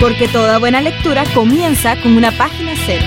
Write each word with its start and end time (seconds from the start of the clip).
Porque 0.00 0.28
toda 0.28 0.58
buena 0.58 0.80
lectura 0.80 1.24
comienza 1.34 2.00
con 2.00 2.16
una 2.16 2.30
página 2.30 2.72
cero. 2.86 3.04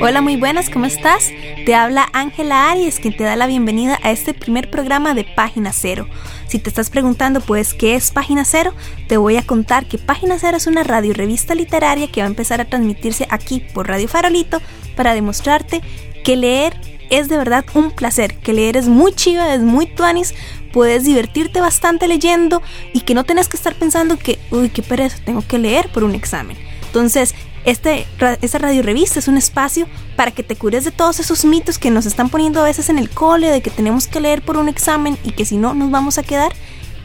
Hola, 0.00 0.20
muy 0.22 0.36
buenas, 0.36 0.70
¿cómo 0.70 0.86
estás? 0.86 1.30
Te 1.66 1.74
habla 1.74 2.08
Ángela 2.12 2.70
Arias, 2.70 3.00
quien 3.00 3.16
te 3.16 3.24
da 3.24 3.34
la 3.34 3.46
bienvenida 3.46 3.98
a 4.02 4.12
este 4.12 4.34
primer 4.34 4.70
programa 4.70 5.14
de 5.14 5.24
Página 5.24 5.72
Cero. 5.72 6.08
Si 6.46 6.58
te 6.58 6.68
estás 6.68 6.90
preguntando, 6.90 7.40
pues, 7.40 7.74
¿qué 7.74 7.96
es 7.96 8.10
Página 8.12 8.44
Cero? 8.44 8.72
Te 9.08 9.16
voy 9.16 9.36
a 9.36 9.42
contar 9.42 9.86
que 9.86 9.98
Página 9.98 10.38
Cero 10.38 10.56
es 10.56 10.66
una 10.66 10.84
radio 10.84 11.12
revista 11.12 11.54
literaria 11.54 12.08
que 12.08 12.20
va 12.20 12.26
a 12.26 12.30
empezar 12.30 12.60
a 12.60 12.64
transmitirse 12.64 13.26
aquí 13.30 13.62
por 13.74 13.88
Radio 13.88 14.08
Farolito 14.08 14.60
para 15.00 15.14
demostrarte 15.14 15.80
que 16.24 16.36
leer 16.36 16.78
es 17.08 17.30
de 17.30 17.38
verdad 17.38 17.64
un 17.72 17.90
placer, 17.90 18.36
que 18.36 18.52
leer 18.52 18.76
es 18.76 18.86
muy 18.86 19.14
chiva, 19.14 19.54
es 19.54 19.62
muy 19.62 19.86
tuanis, 19.86 20.34
puedes 20.74 21.04
divertirte 21.04 21.62
bastante 21.62 22.06
leyendo 22.06 22.60
y 22.92 23.00
que 23.00 23.14
no 23.14 23.24
tenés 23.24 23.48
que 23.48 23.56
estar 23.56 23.74
pensando 23.74 24.18
que, 24.18 24.38
uy, 24.50 24.68
qué 24.68 24.82
pereza, 24.82 25.16
tengo 25.24 25.40
que 25.40 25.56
leer 25.56 25.90
por 25.90 26.04
un 26.04 26.14
examen. 26.14 26.58
Entonces, 26.84 27.34
este, 27.64 28.06
esta 28.42 28.58
radio 28.58 28.82
revista 28.82 29.20
es 29.20 29.26
un 29.26 29.38
espacio 29.38 29.86
para 30.16 30.32
que 30.32 30.42
te 30.42 30.54
cures 30.54 30.84
de 30.84 30.90
todos 30.90 31.18
esos 31.18 31.46
mitos 31.46 31.78
que 31.78 31.90
nos 31.90 32.04
están 32.04 32.28
poniendo 32.28 32.60
a 32.60 32.64
veces 32.64 32.90
en 32.90 32.98
el 32.98 33.08
cole, 33.08 33.48
de 33.48 33.62
que 33.62 33.70
tenemos 33.70 34.06
que 34.06 34.20
leer 34.20 34.42
por 34.42 34.58
un 34.58 34.68
examen 34.68 35.16
y 35.24 35.32
que 35.32 35.46
si 35.46 35.56
no 35.56 35.72
nos 35.72 35.90
vamos 35.90 36.18
a 36.18 36.22
quedar. 36.22 36.52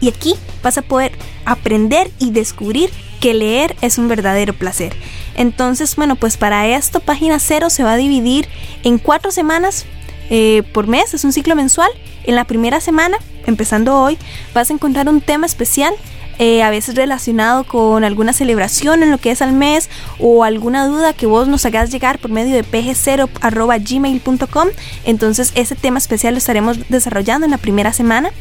Y 0.01 0.09
aquí 0.09 0.35
vas 0.63 0.77
a 0.77 0.81
poder 0.81 1.11
aprender 1.45 2.11
y 2.19 2.31
descubrir 2.31 2.89
que 3.19 3.33
leer 3.33 3.75
es 3.81 3.97
un 3.97 4.07
verdadero 4.07 4.53
placer. 4.53 4.95
Entonces, 5.35 5.95
bueno, 5.95 6.15
pues 6.15 6.37
para 6.37 6.67
esto 6.67 6.99
Página 6.99 7.39
Cero 7.39 7.69
se 7.69 7.83
va 7.83 7.93
a 7.93 7.97
dividir 7.97 8.47
en 8.83 8.97
cuatro 8.97 9.31
semanas 9.31 9.85
eh, 10.29 10.63
por 10.73 10.87
mes, 10.87 11.13
es 11.13 11.23
un 11.23 11.33
ciclo 11.33 11.55
mensual. 11.55 11.91
En 12.23 12.35
la 12.35 12.45
primera 12.45 12.81
semana, 12.81 13.17
empezando 13.45 13.99
hoy, 13.99 14.17
vas 14.53 14.69
a 14.69 14.73
encontrar 14.73 15.07
un 15.07 15.21
tema 15.21 15.45
especial 15.45 15.93
eh, 16.39 16.63
a 16.63 16.69
veces 16.69 16.95
relacionado 16.95 17.63
con 17.63 18.03
alguna 18.03 18.33
celebración 18.33 19.03
en 19.03 19.11
lo 19.11 19.17
que 19.17 19.31
es 19.31 19.41
al 19.41 19.53
mes 19.53 19.89
o 20.19 20.43
alguna 20.43 20.85
duda 20.87 21.13
que 21.13 21.25
vos 21.25 21.47
nos 21.47 21.65
hagas 21.65 21.91
llegar 21.91 22.19
por 22.19 22.31
medio 22.31 22.55
de 22.55 22.63
pg0.gmail.com. 22.63 24.67
Entonces 25.05 25.51
ese 25.55 25.75
tema 25.75 25.97
especial 25.97 26.33
lo 26.33 26.39
estaremos 26.39 26.89
desarrollando 26.89 27.45
en 27.45 27.51
la 27.51 27.57
primera 27.57 27.93
semana. 27.93 28.31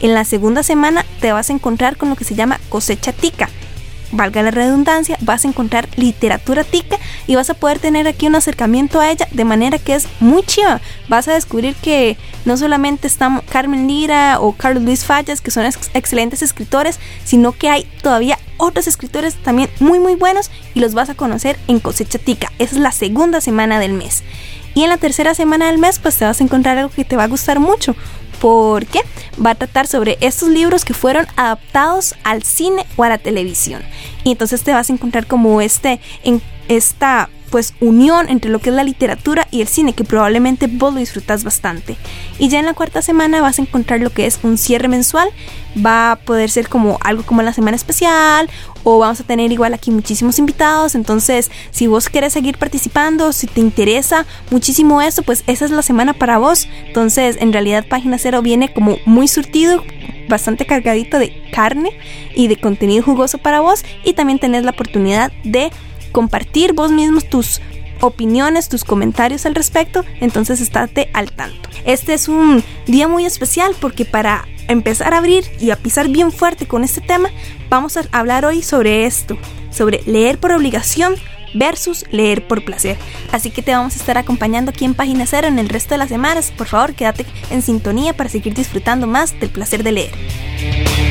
En 0.00 0.14
la 0.14 0.24
segunda 0.24 0.62
semana 0.62 1.04
te 1.20 1.32
vas 1.32 1.50
a 1.50 1.52
encontrar 1.52 1.96
con 1.96 2.10
lo 2.10 2.16
que 2.16 2.24
se 2.24 2.34
llama 2.34 2.60
cosecha 2.68 3.12
tica 3.12 3.48
valga 4.12 4.42
la 4.42 4.50
redundancia, 4.50 5.16
vas 5.20 5.44
a 5.44 5.48
encontrar 5.48 5.88
literatura 5.96 6.64
tica 6.64 6.98
y 7.26 7.34
vas 7.34 7.50
a 7.50 7.54
poder 7.54 7.78
tener 7.78 8.06
aquí 8.06 8.26
un 8.26 8.34
acercamiento 8.34 9.00
a 9.00 9.10
ella 9.10 9.28
de 9.30 9.44
manera 9.44 9.78
que 9.78 9.94
es 9.94 10.08
muy 10.20 10.42
chiva. 10.42 10.80
Vas 11.08 11.28
a 11.28 11.34
descubrir 11.34 11.74
que 11.76 12.16
no 12.44 12.56
solamente 12.56 13.06
está 13.06 13.42
Carmen 13.50 13.86
Lira 13.86 14.40
o 14.40 14.52
Carlos 14.52 14.82
Luis 14.82 15.04
Fallas, 15.04 15.40
que 15.40 15.50
son 15.50 15.64
excelentes 15.94 16.42
escritores, 16.42 16.98
sino 17.24 17.52
que 17.52 17.68
hay 17.68 17.84
todavía 18.02 18.38
otros 18.56 18.86
escritores 18.86 19.34
también 19.36 19.70
muy 19.80 20.00
muy 20.00 20.16
buenos 20.16 20.50
y 20.74 20.80
los 20.80 20.94
vas 20.94 21.10
a 21.10 21.14
conocer 21.14 21.58
en 21.68 21.80
Cosecha 21.80 22.18
Tica. 22.18 22.52
Esa 22.58 22.76
es 22.76 22.80
la 22.80 22.92
segunda 22.92 23.40
semana 23.40 23.78
del 23.78 23.92
mes. 23.92 24.22
Y 24.74 24.84
en 24.84 24.90
la 24.90 24.96
tercera 24.96 25.34
semana 25.34 25.66
del 25.66 25.78
mes 25.78 25.98
pues 25.98 26.16
te 26.16 26.24
vas 26.24 26.40
a 26.40 26.44
encontrar 26.44 26.78
algo 26.78 26.90
que 26.90 27.04
te 27.04 27.16
va 27.16 27.24
a 27.24 27.28
gustar 27.28 27.58
mucho 27.60 27.96
porque 28.40 29.00
va 29.44 29.50
a 29.50 29.54
tratar 29.54 29.86
sobre 29.86 30.18
estos 30.20 30.48
libros 30.48 30.84
que 30.84 30.94
fueron 30.94 31.26
adaptados 31.36 32.14
al 32.24 32.42
cine 32.42 32.86
o 32.96 33.04
a 33.04 33.08
la 33.08 33.18
televisión. 33.18 33.82
Y 34.24 34.32
entonces 34.32 34.62
te 34.62 34.72
vas 34.72 34.90
a 34.90 34.92
encontrar 34.92 35.26
como 35.26 35.60
este, 35.60 36.00
en 36.24 36.42
esta 36.68 37.30
pues 37.50 37.74
unión 37.80 38.28
entre 38.28 38.50
lo 38.50 38.58
que 38.60 38.70
es 38.70 38.76
la 38.76 38.84
literatura 38.84 39.48
y 39.50 39.60
el 39.60 39.68
cine 39.68 39.92
que 39.92 40.04
probablemente 40.04 40.66
vos 40.66 40.92
lo 40.92 41.00
disfrutas 41.00 41.44
bastante. 41.44 41.96
Y 42.38 42.48
ya 42.48 42.58
en 42.58 42.66
la 42.66 42.74
cuarta 42.74 43.02
semana 43.02 43.40
vas 43.40 43.58
a 43.58 43.62
encontrar 43.62 44.00
lo 44.00 44.10
que 44.10 44.26
es 44.26 44.38
un 44.42 44.58
cierre 44.58 44.88
mensual, 44.88 45.28
va 45.84 46.12
a 46.12 46.16
poder 46.16 46.50
ser 46.50 46.68
como 46.68 46.98
algo 47.02 47.24
como 47.24 47.42
la 47.42 47.52
semana 47.52 47.76
especial 47.76 48.48
o 48.84 48.98
vamos 48.98 49.20
a 49.20 49.24
tener 49.24 49.50
igual 49.52 49.74
aquí 49.74 49.90
muchísimos 49.90 50.38
invitados, 50.38 50.94
entonces 50.94 51.50
si 51.70 51.86
vos 51.86 52.08
quieres 52.08 52.32
seguir 52.32 52.58
participando, 52.58 53.32
si 53.32 53.46
te 53.46 53.60
interesa 53.60 54.26
muchísimo 54.50 55.02
esto, 55.02 55.22
pues 55.22 55.44
esa 55.46 55.64
es 55.64 55.70
la 55.70 55.82
semana 55.82 56.14
para 56.14 56.38
vos. 56.38 56.68
Entonces 56.86 57.36
en 57.40 57.52
realidad 57.52 57.86
Página 57.88 58.18
Cero 58.18 58.42
viene 58.42 58.72
como 58.72 58.96
muy 59.04 59.28
surtido 59.28 59.82
bastante 60.28 60.66
cargadito 60.66 61.18
de 61.18 61.48
carne 61.52 61.90
y 62.34 62.48
de 62.48 62.56
contenido 62.56 63.02
jugoso 63.02 63.38
para 63.38 63.60
vos 63.60 63.84
y 64.04 64.12
también 64.12 64.38
tenés 64.38 64.64
la 64.64 64.70
oportunidad 64.70 65.32
de 65.44 65.70
compartir 66.12 66.72
vos 66.72 66.90
mismos 66.90 67.28
tus 67.28 67.60
opiniones, 68.00 68.68
tus 68.68 68.84
comentarios 68.84 69.46
al 69.46 69.54
respecto, 69.54 70.04
entonces 70.20 70.60
estate 70.60 71.10
al 71.12 71.32
tanto. 71.32 71.68
Este 71.84 72.14
es 72.14 72.28
un 72.28 72.62
día 72.86 73.08
muy 73.08 73.24
especial 73.24 73.74
porque 73.80 74.04
para 74.04 74.46
empezar 74.68 75.14
a 75.14 75.18
abrir 75.18 75.44
y 75.60 75.70
a 75.70 75.76
pisar 75.76 76.08
bien 76.08 76.30
fuerte 76.30 76.66
con 76.66 76.84
este 76.84 77.00
tema, 77.00 77.30
vamos 77.68 77.96
a 77.96 78.04
hablar 78.12 78.44
hoy 78.44 78.62
sobre 78.62 79.06
esto, 79.06 79.36
sobre 79.70 80.02
leer 80.04 80.38
por 80.38 80.52
obligación 80.52 81.14
versus 81.54 82.04
leer 82.10 82.46
por 82.46 82.64
placer. 82.64 82.96
Así 83.32 83.50
que 83.50 83.62
te 83.62 83.72
vamos 83.72 83.94
a 83.96 83.98
estar 83.98 84.18
acompañando 84.18 84.70
aquí 84.70 84.84
en 84.84 84.94
Página 84.94 85.26
Cero 85.26 85.48
en 85.48 85.58
el 85.58 85.68
resto 85.68 85.94
de 85.94 85.98
las 85.98 86.10
semanas. 86.10 86.52
Por 86.56 86.66
favor, 86.66 86.94
quédate 86.94 87.24
en 87.50 87.62
sintonía 87.62 88.12
para 88.12 88.28
seguir 88.28 88.54
disfrutando 88.54 89.06
más 89.06 89.38
del 89.40 89.50
placer 89.50 89.82
de 89.82 89.92
leer. 89.92 91.07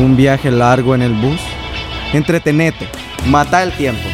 Un 0.00 0.16
viaje 0.16 0.50
largo 0.50 0.94
en 0.94 1.02
el 1.02 1.12
bus, 1.12 1.40
entretenete, 2.12 2.88
mata 3.26 3.62
el 3.62 3.72
tiempo, 3.72 4.08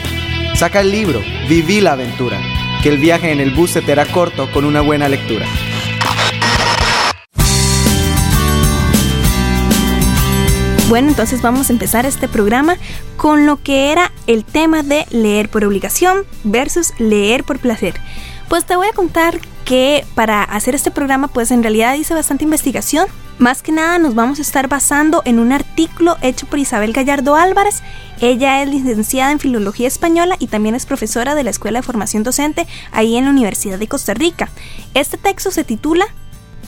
saca 0.55 0.81
el 0.81 0.91
libro, 0.91 1.23
viví 1.49 1.81
la 1.81 1.93
aventura, 1.93 2.39
que 2.83 2.89
el 2.89 2.99
viaje 2.99 3.31
en 3.31 3.41
el 3.41 3.53
bus 3.53 3.71
se 3.71 3.83
te 3.83 3.93
hará 3.93 4.05
corto 4.07 4.51
con 4.53 4.65
una 4.65 4.81
buena 4.81 5.09
lectura. 5.09 5.47
Bueno, 10.89 11.09
entonces 11.09 11.43
vamos 11.43 11.69
a 11.69 11.73
empezar 11.73 12.07
este 12.07 12.29
programa 12.29 12.77
con 13.17 13.45
lo 13.45 13.61
que 13.61 13.91
era 13.91 14.13
el 14.29 14.45
tema 14.45 14.85
de 14.85 15.05
leer 15.11 15.49
por 15.49 15.65
obligación 15.65 16.19
versus 16.45 16.93
leer 16.99 17.43
por 17.43 17.59
placer. 17.59 17.95
Pues 18.49 18.65
te 18.67 18.77
voy 18.77 18.87
a 18.87 18.93
contar 18.93 19.41
que 19.65 20.05
para 20.15 20.45
hacer 20.45 20.77
este 20.77 20.93
programa 20.93 21.27
pues 21.27 21.51
en 21.51 21.63
realidad 21.63 21.95
hice 21.95 22.15
bastante 22.15 22.45
investigación. 22.45 23.09
Más 23.39 23.61
que 23.63 23.71
nada 23.71 23.99
nos 23.99 24.15
vamos 24.15 24.39
a 24.39 24.43
estar 24.43 24.67
basando 24.67 25.21
en 25.27 25.39
un 25.39 25.53
artículo 25.53 26.17
hecho 26.23 26.47
por 26.47 26.59
Isabel 26.59 26.95
Gallardo 26.95 27.37
Álvarez. 27.37 27.83
Ella 28.23 28.63
es 28.63 28.71
licenciada 28.71 29.31
en 29.31 29.41
Filología 29.41 29.87
Española 29.87 30.37
y 30.39 30.47
también 30.47 30.75
es 30.75 30.87
profesora 30.87 31.35
de 31.35 31.43
la 31.43 31.51
Escuela 31.51 31.81
de 31.81 31.87
Formación 31.87 32.23
Docente 32.23 32.67
ahí 32.93 33.15
en 33.17 33.27
la 33.27 33.31
Universidad 33.31 33.79
de 33.79 33.89
Costa 33.89 34.15
Rica. 34.15 34.49
Este 34.95 35.19
texto 35.19 35.51
se 35.51 35.65
titula 35.65 36.07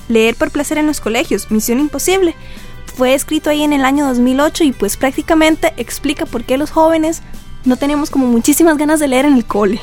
Leer 0.09 0.37
por 0.37 0.51
placer 0.51 0.77
en 0.77 0.87
los 0.87 1.01
colegios, 1.01 1.51
Misión 1.51 1.81
Imposible. 1.81 2.35
Fue 2.97 3.15
escrito 3.15 3.49
ahí 3.49 3.63
en 3.63 3.73
el 3.73 3.87
año 3.87 4.07
2008 4.07 4.65
y 4.65 4.73
pues 4.73 4.99
prácticamente 4.99 5.73
explica 5.79 6.27
por 6.27 6.45
qué 6.45 6.59
los 6.59 6.71
jóvenes 6.71 7.23
no 7.65 7.77
tenemos 7.77 8.11
como 8.11 8.27
muchísimas 8.27 8.77
ganas 8.77 9.01
de 9.01 9.09
leer 9.09 9.25
en 9.25 9.35
el 9.35 9.47
cole. 9.47 9.81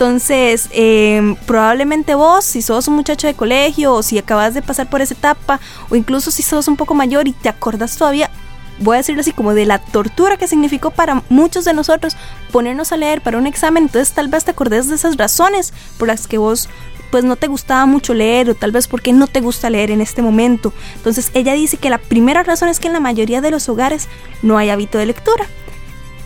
Entonces, 0.00 0.70
em, 0.72 1.36
probablemente 1.36 2.14
vos, 2.14 2.46
si 2.46 2.62
sos 2.62 2.88
un 2.88 2.94
muchacho 2.94 3.26
de 3.26 3.34
colegio 3.34 3.92
o 3.92 4.02
si 4.02 4.16
acabas 4.16 4.54
de 4.54 4.62
pasar 4.62 4.88
por 4.88 5.02
esa 5.02 5.12
etapa, 5.12 5.60
o 5.90 5.94
incluso 5.94 6.30
si 6.30 6.42
sos 6.42 6.68
un 6.68 6.78
poco 6.78 6.94
mayor 6.94 7.28
y 7.28 7.32
te 7.32 7.50
acordás 7.50 7.98
todavía, 7.98 8.30
voy 8.78 8.94
a 8.94 9.00
decirlo 9.00 9.20
así, 9.20 9.32
como 9.32 9.52
de 9.52 9.66
la 9.66 9.78
tortura 9.78 10.38
que 10.38 10.48
significó 10.48 10.90
para 10.90 11.22
muchos 11.28 11.66
de 11.66 11.74
nosotros 11.74 12.16
ponernos 12.50 12.92
a 12.92 12.96
leer 12.96 13.20
para 13.20 13.36
un 13.36 13.46
examen, 13.46 13.82
entonces 13.82 14.14
tal 14.14 14.28
vez 14.28 14.46
te 14.46 14.52
acordes 14.52 14.88
de 14.88 14.94
esas 14.94 15.18
razones 15.18 15.74
por 15.98 16.08
las 16.08 16.26
que 16.26 16.38
vos 16.38 16.70
pues 17.10 17.22
no 17.22 17.36
te 17.36 17.48
gustaba 17.48 17.84
mucho 17.84 18.14
leer 18.14 18.48
o 18.48 18.54
tal 18.54 18.72
vez 18.72 18.88
porque 18.88 19.12
no 19.12 19.26
te 19.26 19.42
gusta 19.42 19.68
leer 19.68 19.90
en 19.90 20.00
este 20.00 20.22
momento. 20.22 20.72
Entonces 20.94 21.30
ella 21.34 21.52
dice 21.52 21.76
que 21.76 21.90
la 21.90 21.98
primera 21.98 22.42
razón 22.42 22.70
es 22.70 22.80
que 22.80 22.86
en 22.86 22.94
la 22.94 23.00
mayoría 23.00 23.42
de 23.42 23.50
los 23.50 23.68
hogares 23.68 24.08
no 24.40 24.56
hay 24.56 24.70
hábito 24.70 24.96
de 24.96 25.04
lectura. 25.04 25.44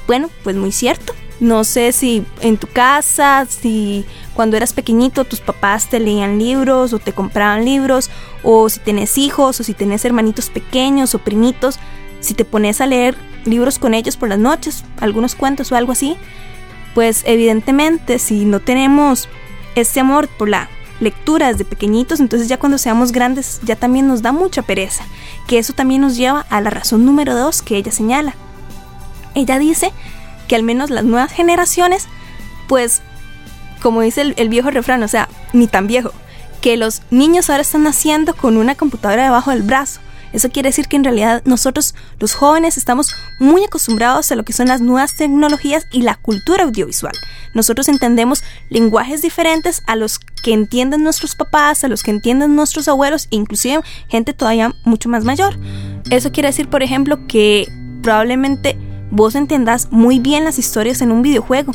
Bueno, 0.07 0.31
pues 0.45 0.55
muy 0.55 0.71
cierto. 0.71 1.13
No 1.41 1.65
sé 1.65 1.93
si 1.93 2.25
en 2.41 2.57
tu 2.57 2.67
casa, 2.69 3.47
si 3.49 4.05
cuando 4.35 4.57
eras 4.57 4.73
pequeñito 4.73 5.25
tus 5.25 5.41
papás 5.41 5.89
te 5.89 5.99
leían 5.99 6.39
libros 6.39 6.93
o 6.93 6.99
te 6.99 7.13
compraban 7.13 7.65
libros, 7.65 8.11
o 8.43 8.69
si 8.69 8.81
tenés 8.81 9.19
hijos 9.19 9.61
o 9.61 9.65
si 9.65 9.75
tenés 9.75 10.05
hermanitos 10.05 10.51
pequeños 10.51 11.15
o 11.15 11.19
primitos, 11.19 11.79
si 12.21 12.35
te 12.35 12.45
pones 12.45 12.81
a 12.81 12.87
leer 12.87 13.17
libros 13.45 13.79
con 13.79 13.95
ellos 13.95 14.17
por 14.17 14.29
las 14.29 14.39
noches, 14.39 14.85
algunos 15.01 15.35
cuentos 15.35 15.73
o 15.73 15.77
algo 15.77 15.93
así, 15.93 16.17
pues 16.95 17.23
evidentemente 17.27 18.19
si 18.19 18.45
no 18.45 18.61
tenemos 18.61 19.29
este 19.75 20.01
amor 20.01 20.29
por 20.29 20.49
la 20.49 20.69
lectura 21.01 21.49
desde 21.49 21.65
pequeñitos, 21.65 22.21
entonces 22.21 22.49
ya 22.49 22.59
cuando 22.59 22.79
seamos 22.79 23.13
grandes 23.13 23.61
ya 23.65 23.77
también 23.77 24.07
nos 24.07 24.23
da 24.23 24.33
mucha 24.33 24.63
pereza, 24.63 25.05
que 25.49 25.59
eso 25.59 25.73
también 25.73 26.01
nos 26.01 26.17
lleva 26.17 26.47
a 26.49 26.61
la 26.61 26.71
razón 26.71 27.05
número 27.05 27.37
dos 27.37 27.61
que 27.61 27.77
ella 27.77 27.91
señala. 27.91 28.35
Ella 29.35 29.59
dice 29.59 29.93
que 30.45 30.57
al 30.57 30.63
menos 30.63 30.91
las 30.91 31.05
nuevas 31.05 31.33
generaciones, 31.33 32.07
pues, 32.69 33.03
como 33.83 34.01
dice 34.01 34.35
el, 34.37 34.49
viejo 34.49 34.71
refrán, 34.71 35.03
o 35.03 35.09
sea, 35.09 35.29
ni 35.53 35.67
tan 35.67 35.87
viejo, 35.87 36.13
que 36.61 36.77
los 36.77 37.03
niños 37.11 37.51
ahora 37.51 37.63
están 37.63 37.83
naciendo 37.83 38.35
con 38.35 38.57
una 38.57 38.75
computadora 38.75 39.25
debajo 39.25 39.51
del 39.51 39.63
brazo. 39.63 40.01
Eso 40.33 40.51
quiere 40.51 40.71
decir 40.71 40.89
que 40.89 40.97
en 40.97 41.05
realidad 41.05 41.43
nosotros, 41.45 41.95
los 42.19 42.35
jóvenes, 42.35 42.77
estamos 42.77 43.15
muy 43.39 43.63
acostumbrados 43.63 44.33
a 44.33 44.35
lo 44.35 44.45
que 44.45 44.53
son 44.53 44.67
las 44.67 44.81
nuevas 44.81 45.17
tecnologías 45.17 45.87
y 45.93 46.03
la 46.03 46.17
cultura 46.17 46.65
audiovisual. 46.65 47.13
Nosotros 47.55 47.89
entendemos 47.89 48.43
lenguajes 48.69 49.23
diferentes 49.23 49.83
a 49.87 49.95
los 49.95 50.19
que 50.19 50.53
entienden 50.53 51.05
nuestros 51.05 51.37
papás, 51.37 51.85
a 51.85 51.89
los 51.89 52.03
que 52.03 52.11
entienden 52.11 52.57
nuestros 52.57 52.89
abuelos, 52.89 53.29
inclusive 53.31 53.83
gente 54.09 54.33
todavía 54.33 54.75
mucho 54.85 55.09
más 55.09 55.23
mayor. 55.25 55.57
Eso 56.11 56.33
quiere 56.33 56.49
decir, 56.49 56.69
por 56.69 56.83
ejemplo, 56.83 57.29
que 57.29 57.69
probablemente 58.03 58.77
vos 59.15 59.37
entendas 59.37 59.89
muy 59.91 60.19
bien 60.19 60.45
las 60.45 60.59
historias 60.59 61.01
en 61.01 61.13
un 61.13 61.23
videojuego 61.23 61.73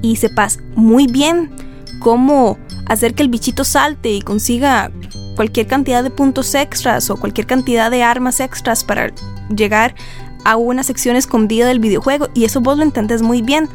y 0.00 0.16
sepas 0.16 0.58
muy 0.74 1.06
bien 1.06 1.50
cómo 2.00 2.58
hacer 2.86 3.14
que 3.14 3.22
el 3.22 3.28
bichito 3.28 3.64
salte 3.64 4.10
y 4.10 4.22
consiga 4.22 4.90
cualquier 5.36 5.66
cantidad 5.66 6.02
de 6.02 6.10
puntos 6.10 6.54
extras 6.54 7.10
o 7.10 7.16
cualquier 7.16 7.46
cantidad 7.46 7.90
de 7.90 8.02
armas 8.02 8.40
extras 8.40 8.84
para 8.84 9.12
llegar 9.54 9.94
a 10.44 10.56
una 10.56 10.82
sección 10.82 11.16
escondida 11.16 11.66
del 11.66 11.78
videojuego 11.78 12.28
y 12.34 12.44
eso 12.44 12.60
vos 12.60 12.78
lo 12.78 12.84
entendés 12.84 13.20
muy 13.20 13.42
bien, 13.42 13.68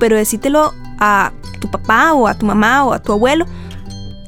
pero 0.00 0.16
decítelo 0.16 0.74
a 0.98 1.32
tu 1.60 1.70
papá 1.70 2.14
o 2.14 2.26
a 2.26 2.34
tu 2.34 2.46
mamá 2.46 2.84
o 2.84 2.92
a 2.92 3.00
tu 3.00 3.12
abuelo, 3.12 3.46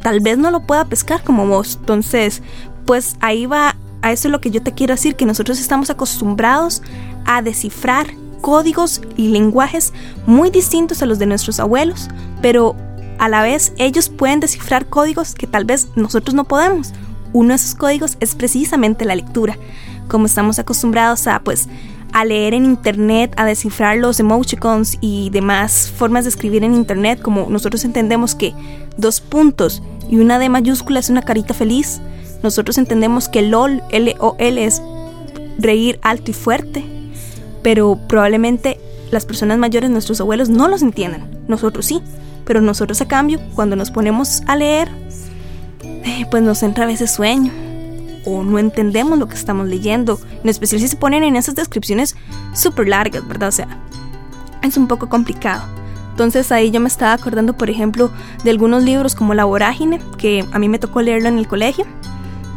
tal 0.03 0.21
vez 0.21 0.39
no 0.39 0.51
lo 0.51 0.61
pueda 0.61 0.85
pescar 0.85 1.25
como 1.25 1.47
vos. 1.47 1.77
Entonces, 1.81 2.43
pues 2.87 3.17
ahí 3.21 3.47
va, 3.47 3.75
a 4.03 4.13
eso 4.13 4.29
es 4.29 4.33
lo 4.33 4.41
que 4.41 4.51
yo 4.51 4.63
te 4.63 4.73
quiero 4.73 4.95
decir, 4.95 5.17
que 5.17 5.27
nosotros 5.27 5.59
estamos 5.59 5.91
acostumbrados 5.91 6.83
a 7.27 7.43
descifrar 7.43 8.07
códigos 8.41 9.01
y 9.17 9.29
lenguajes 9.29 9.93
muy 10.27 10.51
distintos 10.51 11.03
a 11.03 11.07
los 11.07 11.19
de 11.19 11.27
nuestros 11.27 11.61
abuelos, 11.61 12.09
pero 12.43 12.77
a 13.19 13.29
la 13.29 13.43
vez 13.43 13.73
ellos 13.79 14.09
pueden 14.09 14.41
descifrar 14.41 14.87
códigos 14.87 15.35
que 15.35 15.47
tal 15.47 15.65
vez 15.65 15.89
nosotros 15.97 16.35
no 16.35 16.45
podemos. 16.45 16.93
Uno 17.33 17.51
de 17.51 17.57
esos 17.57 17.75
códigos 17.75 18.17
es 18.21 18.35
precisamente 18.35 19.05
la 19.05 19.15
lectura. 19.15 19.59
Como 20.09 20.27
estamos 20.27 20.59
acostumbrados 20.59 21.27
a 21.27 21.41
pues 21.41 21.69
a 22.13 22.25
leer 22.25 22.55
en 22.55 22.65
internet, 22.65 23.35
a 23.37 23.45
descifrar 23.45 23.99
los 23.99 24.19
emoticons 24.19 24.97
y 25.01 25.29
demás 25.31 25.93
formas 25.95 26.25
de 26.25 26.31
escribir 26.31 26.65
en 26.65 26.75
internet, 26.75 27.21
como 27.21 27.49
nosotros 27.51 27.85
entendemos 27.85 28.35
que 28.35 28.55
dos 28.97 29.21
puntos 29.21 29.83
y 30.09 30.17
una 30.17 30.39
D 30.39 30.49
mayúscula 30.49 31.01
es 31.01 31.11
una 31.11 31.23
carita 31.23 31.53
feliz, 31.53 32.01
nosotros 32.43 32.79
entendemos 32.79 33.29
que 33.29 33.43
LOL, 33.43 33.83
L-O-L 33.91 34.65
es 34.65 34.81
reír 35.59 35.99
alto 36.03 36.31
y 36.31 36.35
fuerte, 36.35 36.85
pero 37.69 37.99
probablemente 38.09 38.81
las 39.11 39.27
personas 39.27 39.59
mayores, 39.59 39.91
nuestros 39.91 40.23
abuelos, 40.23 40.49
no 40.49 40.69
los 40.69 40.81
entiendan, 40.81 41.29
nosotros 41.49 41.85
sí. 41.85 42.01
Pero 42.47 42.63
nosotros 42.63 42.99
a 43.03 43.07
cambio, 43.07 43.41
cuando 43.55 43.77
nos 43.77 43.91
ponemos 43.91 44.41
a 44.47 44.57
leer, 44.57 44.89
eh, 45.83 46.25
pues 46.31 46.43
nos 46.43 46.63
entra 46.63 46.85
a 46.85 46.87
veces 46.87 47.11
sueño. 47.11 47.53
O 48.25 48.43
no 48.43 48.59
entendemos 48.59 49.19
lo 49.19 49.29
que 49.29 49.35
estamos 49.35 49.69
leyendo. 49.69 50.19
En 50.43 50.49
especial 50.49 50.81
si 50.81 50.89
se 50.89 50.97
ponen 50.97 51.25
en 51.25 51.37
esas 51.37 51.57
descripciones 51.57 52.17
súper 52.55 52.89
largas, 52.89 53.29
¿verdad? 53.29 53.51
O 53.51 53.53
sea, 53.53 53.69
es 54.63 54.79
un 54.79 54.89
poco 54.89 55.11
complicado. 55.11 55.65
Entonces 56.13 56.51
ahí 56.53 56.71
yo 56.71 56.81
me 56.81 56.89
estaba 56.89 57.13
acordando, 57.13 57.55
por 57.55 57.69
ejemplo, 57.69 58.11
de 58.45 58.51
algunos 58.51 58.83
libros 58.83 59.15
como 59.15 59.35
La 59.35 59.45
Vorágine, 59.45 60.01
que 60.17 60.43
a 60.53 60.59
mí 60.59 60.71
me 60.71 60.79
tocó 60.79 61.03
leerlo 61.03 61.29
en 61.29 61.37
el 61.37 61.47
colegio, 61.47 61.85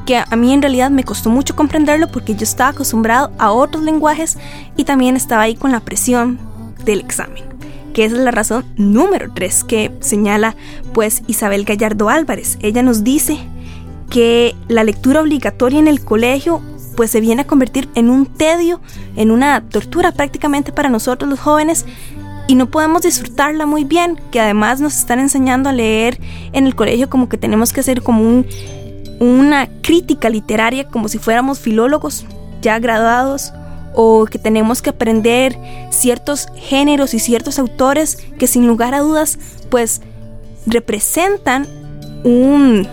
que 0.06 0.18
a 0.18 0.36
mí 0.36 0.54
en 0.54 0.62
realidad 0.62 0.90
me 0.90 1.04
costó 1.04 1.30
mucho 1.30 1.56
comprenderlo 1.56 2.08
porque 2.08 2.36
yo 2.36 2.44
estaba 2.44 2.72
acostumbrado 2.72 3.32
a 3.38 3.52
otros 3.52 3.84
lenguajes 3.84 4.38
y 4.76 4.84
también 4.84 5.16
estaba 5.16 5.44
ahí 5.44 5.56
con 5.56 5.72
la 5.72 5.80
presión 5.80 6.40
del 6.86 7.00
examen 7.02 7.52
que 7.94 8.06
es 8.06 8.12
la 8.12 8.32
razón 8.32 8.66
número 8.78 9.32
3 9.34 9.64
que 9.66 9.92
señala 10.00 10.56
pues 10.94 11.24
Isabel 11.28 11.66
Gallardo 11.66 12.10
Álvarez. 12.10 12.58
Ella 12.62 12.82
nos 12.84 13.04
dice 13.04 13.38
que 14.10 14.56
la 14.68 14.84
lectura 14.84 15.22
obligatoria 15.22 15.80
en 15.80 15.88
el 15.88 16.04
colegio 16.04 16.62
pues 16.96 17.12
se 17.12 17.22
viene 17.22 17.44
a 17.44 17.48
convertir 17.48 17.90
en 17.96 18.10
un 18.10 18.26
tedio, 18.26 18.82
en 19.16 19.32
una 19.32 19.62
tortura 19.62 20.12
prácticamente 20.12 20.72
para 20.72 20.90
nosotros 20.90 21.30
los 21.30 21.40
jóvenes 21.40 21.86
y 22.48 22.56
no 22.56 22.70
podemos 22.70 23.04
disfrutarla 23.04 23.66
muy 23.66 23.86
bien, 23.86 24.20
que 24.30 24.42
además 24.42 24.82
nos 24.82 24.98
están 24.98 25.20
enseñando 25.20 25.70
a 25.70 25.74
leer 25.74 26.20
en 26.52 26.68
el 26.68 26.76
colegio 26.76 27.10
como 27.10 27.30
que 27.30 27.38
tenemos 27.38 27.72
que 27.72 27.80
hacer 27.80 28.02
como 28.02 28.24
un, 28.24 28.46
una 29.22 29.70
crítica 29.84 30.30
literaria 30.30 30.88
como 30.88 31.08
si 31.08 31.20
fuéramos 31.20 31.60
filólogos 31.60 32.26
ya 32.60 32.80
graduados 32.80 33.54
o 33.94 34.26
que 34.26 34.40
tenemos 34.40 34.82
que 34.82 34.90
aprender 34.90 35.56
ciertos 35.92 36.48
géneros 36.56 37.14
y 37.14 37.20
ciertos 37.20 37.60
autores 37.60 38.18
que 38.40 38.48
sin 38.48 38.68
lugar 38.68 38.96
a 38.96 39.02
dudas 39.02 39.38
pues 39.70 40.02
representan 40.66 41.68
un, 42.24 42.88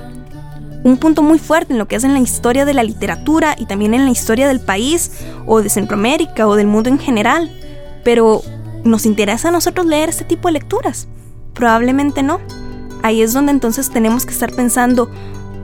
un 0.85 0.97
punto 0.99 1.23
muy 1.23 1.39
fuerte 1.39 1.73
en 1.73 1.79
lo 1.79 1.89
que 1.89 1.97
es 1.97 2.05
en 2.05 2.13
la 2.13 2.21
historia 2.21 2.67
de 2.67 2.75
la 2.75 2.83
literatura 2.83 3.57
y 3.59 3.65
también 3.65 3.95
en 3.95 4.05
la 4.05 4.11
historia 4.11 4.49
del 4.49 4.61
país 4.61 5.13
o 5.47 5.63
de 5.63 5.71
Centroamérica 5.71 6.47
o 6.47 6.57
del 6.57 6.67
mundo 6.67 6.91
en 6.91 6.99
general. 6.99 7.51
Pero 8.05 8.43
¿nos 8.85 9.07
interesa 9.07 9.49
a 9.49 9.53
nosotros 9.53 9.87
leer 9.87 10.11
este 10.11 10.25
tipo 10.25 10.49
de 10.49 10.53
lecturas? 10.53 11.09
Probablemente 11.55 12.23
no. 12.23 12.39
Ahí 13.03 13.23
es 13.23 13.33
donde 13.33 13.53
entonces 13.53 13.91
tenemos 13.91 14.27
que 14.27 14.33
estar 14.33 14.53
pensando, 14.53 15.11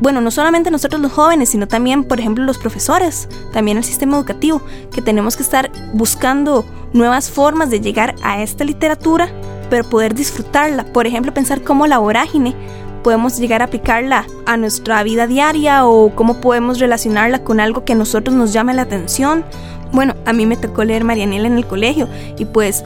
bueno, 0.00 0.20
no 0.20 0.30
solamente 0.30 0.70
nosotros 0.70 1.00
los 1.00 1.12
jóvenes, 1.12 1.50
sino 1.50 1.68
también, 1.68 2.04
por 2.04 2.20
ejemplo, 2.20 2.44
los 2.44 2.58
profesores, 2.58 3.28
también 3.52 3.76
el 3.78 3.84
sistema 3.84 4.16
educativo, 4.16 4.60
que 4.92 5.02
tenemos 5.02 5.36
que 5.36 5.42
estar 5.42 5.70
buscando 5.92 6.64
nuevas 6.92 7.30
formas 7.30 7.70
de 7.70 7.80
llegar 7.80 8.14
a 8.22 8.42
esta 8.42 8.64
literatura, 8.64 9.28
pero 9.70 9.88
poder 9.88 10.14
disfrutarla. 10.14 10.84
Por 10.84 11.06
ejemplo, 11.06 11.32
pensar 11.32 11.62
cómo 11.62 11.86
la 11.86 11.98
vorágine 11.98 12.54
podemos 13.02 13.38
llegar 13.38 13.62
a 13.62 13.66
aplicarla 13.66 14.26
a 14.46 14.56
nuestra 14.56 15.02
vida 15.02 15.26
diaria 15.26 15.86
o 15.86 16.14
cómo 16.14 16.40
podemos 16.40 16.80
relacionarla 16.80 17.44
con 17.44 17.60
algo 17.60 17.84
que 17.84 17.92
a 17.92 17.96
nosotros 17.96 18.34
nos 18.34 18.52
llame 18.52 18.74
la 18.74 18.82
atención. 18.82 19.44
Bueno, 19.92 20.14
a 20.24 20.32
mí 20.32 20.46
me 20.46 20.56
tocó 20.56 20.82
leer 20.84 21.04
Marianela 21.04 21.46
en 21.46 21.56
el 21.56 21.66
colegio 21.66 22.08
y 22.38 22.46
pues 22.46 22.82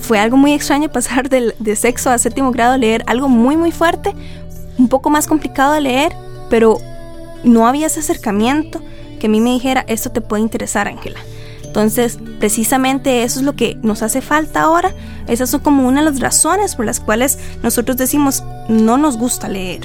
fue 0.00 0.18
algo 0.18 0.36
muy 0.36 0.52
extraño 0.52 0.90
pasar 0.90 1.28
de, 1.28 1.54
de 1.58 1.76
sexo 1.76 2.10
a 2.10 2.18
séptimo 2.18 2.52
grado, 2.52 2.76
leer 2.76 3.02
algo 3.06 3.28
muy 3.28 3.56
muy 3.56 3.72
fuerte, 3.72 4.14
un 4.78 4.88
poco 4.88 5.10
más 5.10 5.26
complicado 5.26 5.72
de 5.72 5.80
leer, 5.80 6.12
pero 6.52 6.82
no 7.44 7.66
había 7.66 7.86
ese 7.86 8.00
acercamiento 8.00 8.82
que 9.18 9.26
a 9.26 9.30
mí 9.30 9.40
me 9.40 9.54
dijera, 9.54 9.86
esto 9.88 10.12
te 10.12 10.20
puede 10.20 10.42
interesar, 10.42 10.86
Ángela. 10.86 11.18
Entonces, 11.64 12.18
precisamente 12.40 13.22
eso 13.22 13.40
es 13.40 13.46
lo 13.46 13.56
que 13.56 13.78
nos 13.82 14.02
hace 14.02 14.20
falta 14.20 14.60
ahora. 14.60 14.92
Esas 15.28 15.48
son 15.48 15.60
como 15.60 15.88
una 15.88 16.00
de 16.00 16.10
las 16.10 16.20
razones 16.20 16.76
por 16.76 16.84
las 16.84 17.00
cuales 17.00 17.38
nosotros 17.62 17.96
decimos, 17.96 18.44
no 18.68 18.98
nos 18.98 19.16
gusta 19.16 19.48
leer. 19.48 19.80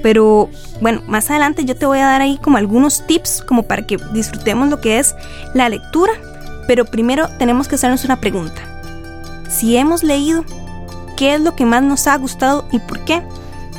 Pero 0.00 0.48
bueno, 0.80 1.02
más 1.08 1.28
adelante 1.28 1.64
yo 1.64 1.74
te 1.74 1.86
voy 1.86 1.98
a 1.98 2.06
dar 2.06 2.20
ahí 2.20 2.38
como 2.38 2.56
algunos 2.56 3.04
tips 3.08 3.42
como 3.42 3.64
para 3.64 3.84
que 3.84 3.96
disfrutemos 4.12 4.68
lo 4.68 4.80
que 4.80 5.00
es 5.00 5.16
la 5.54 5.68
lectura. 5.68 6.12
Pero 6.68 6.84
primero 6.84 7.26
tenemos 7.40 7.66
que 7.66 7.74
hacernos 7.74 8.04
una 8.04 8.20
pregunta. 8.20 8.62
Si 9.50 9.76
hemos 9.76 10.04
leído, 10.04 10.44
¿qué 11.16 11.34
es 11.34 11.40
lo 11.40 11.56
que 11.56 11.66
más 11.66 11.82
nos 11.82 12.06
ha 12.06 12.16
gustado 12.16 12.68
y 12.70 12.78
por 12.78 13.04
qué? 13.04 13.24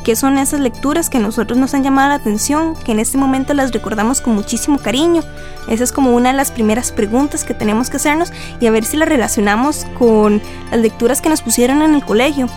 Qué 0.04 0.16
son 0.16 0.38
esas 0.38 0.60
lecturas 0.60 1.10
que 1.10 1.18
a 1.18 1.22
nosotros 1.22 1.60
nos 1.60 1.74
han 1.74 1.84
llamado 1.84 2.10
la 2.10 2.16
atención, 2.16 2.76
que 2.84 2.92
en 2.92 3.00
este 3.00 3.18
momento 3.18 3.54
las 3.54 3.72
recordamos 3.72 4.22
con 4.22 4.34
muchísimo 4.34 4.80
cariño. 4.80 5.22
Esa 5.68 5.84
es 5.84 5.92
como 5.92 6.16
una 6.16 6.32
de 6.32 6.38
las 6.38 6.52
primeras 6.52 6.92
preguntas 6.92 7.44
que 7.44 7.54
tenemos 7.54 7.90
que 7.90 7.98
hacernos 7.98 8.32
y 8.60 8.68
a 8.68 8.72
ver 8.72 8.84
si 8.84 8.98
la 8.98 9.06
relacionamos 9.06 9.86
con 9.98 10.42
las 10.72 10.80
lecturas 10.80 11.22
que 11.22 11.30
nos 11.30 11.42
pusieron 11.42 11.82
en 11.82 11.94
el 11.94 12.04
colegio 12.04 12.48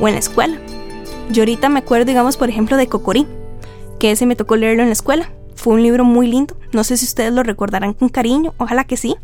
o 0.00 0.08
en 0.08 0.14
la 0.14 0.20
escuela. 0.20 0.58
Yo 1.30 1.42
ahorita 1.42 1.68
me 1.68 1.80
acuerdo, 1.80 2.06
digamos, 2.06 2.36
por 2.36 2.48
ejemplo, 2.48 2.76
de 2.76 2.88
Cocorí, 2.88 3.26
que 4.00 4.10
ese 4.10 4.26
me 4.26 4.36
tocó 4.36 4.56
leerlo 4.56 4.82
en 4.82 4.88
la 4.88 4.94
escuela. 4.94 5.30
Fue 5.54 5.74
un 5.74 5.82
libro 5.82 6.04
muy 6.04 6.28
lindo. 6.28 6.56
No 6.72 6.84
sé 6.84 6.96
si 6.96 7.04
ustedes 7.04 7.32
lo 7.32 7.42
recordarán 7.42 7.92
con 7.92 8.08
cariño, 8.08 8.54
ojalá 8.58 8.84
que 8.84 8.96
sí. 8.96 9.16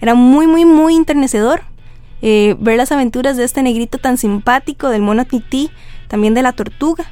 Era 0.00 0.14
muy, 0.14 0.46
muy, 0.46 0.64
muy 0.64 0.96
enternecedor. 0.96 1.62
Eh, 2.20 2.56
ver 2.58 2.76
las 2.76 2.92
aventuras 2.92 3.36
de 3.36 3.44
este 3.44 3.62
negrito 3.62 3.98
tan 3.98 4.16
simpático, 4.16 4.88
del 4.88 5.02
mono 5.02 5.24
tití, 5.24 5.70
también 6.08 6.34
de 6.34 6.42
la 6.42 6.52
tortuga 6.52 7.06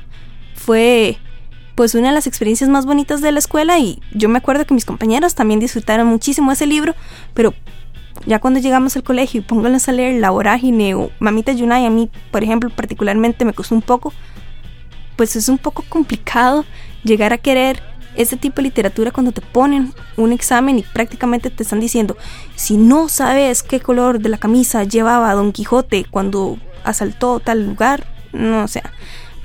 fue 0.61 1.19
pues 1.75 1.95
una 1.95 2.09
de 2.09 2.15
las 2.15 2.27
experiencias 2.27 2.69
más 2.69 2.85
bonitas 2.85 3.23
de 3.23 3.33
la 3.33 3.39
escuela 3.39 3.79
y 3.79 4.01
yo 4.13 4.29
me 4.29 4.39
acuerdo 4.39 4.67
que 4.67 4.75
mis 4.75 4.85
compañeros 4.85 5.35
también 5.35 5.61
disfrutaron 5.61 6.07
muchísimo 6.07 6.53
ese 6.53 6.67
libro, 6.67 6.95
pero 7.33 7.55
ya 8.27 8.39
cuando 8.39 8.61
llegamos 8.61 8.95
al 8.97 9.03
colegio 9.03 9.41
y 9.41 9.45
pónganles 9.45 9.89
a 9.89 9.93
leer 9.93 10.21
La 10.21 10.29
Vorágine 10.29 10.95
o 10.95 11.11
Mamita 11.21 11.53
Yunai, 11.53 11.87
a 11.87 11.91
mí, 11.91 12.11
por 12.31 12.45
ejemplo, 12.45 12.69
particularmente 12.69 13.47
me 13.47 13.55
costó 13.55 13.75
un 13.75 13.81
poco, 13.81 14.13
pues 15.17 15.37
es 15.37 15.49
un 15.49 15.57
poco 15.57 15.83
complicado 15.89 16.67
llegar 17.03 17.33
a 17.33 17.39
querer 17.39 17.83
este 18.15 18.37
tipo 18.37 18.57
de 18.57 18.65
literatura 18.65 19.11
cuando 19.11 19.33
te 19.33 19.41
ponen 19.41 19.95
un 20.19 20.33
examen 20.33 20.79
y 20.79 20.83
prácticamente 20.83 21.49
te 21.49 21.63
están 21.63 21.81
diciendo, 21.81 22.19
si 22.57 22.77
no 22.77 23.09
sabes 23.09 23.63
qué 23.63 23.81
color 23.81 24.21
de 24.21 24.29
la 24.29 24.37
camisa 24.37 24.85
llevaba 24.85 25.33
Don 25.33 25.53
Quijote 25.53 26.05
cuando 26.11 26.59
asaltó 26.85 27.41
tal 27.41 27.67
lugar, 27.67 28.07
no 28.35 28.65
o 28.65 28.69
sea, 28.69 28.93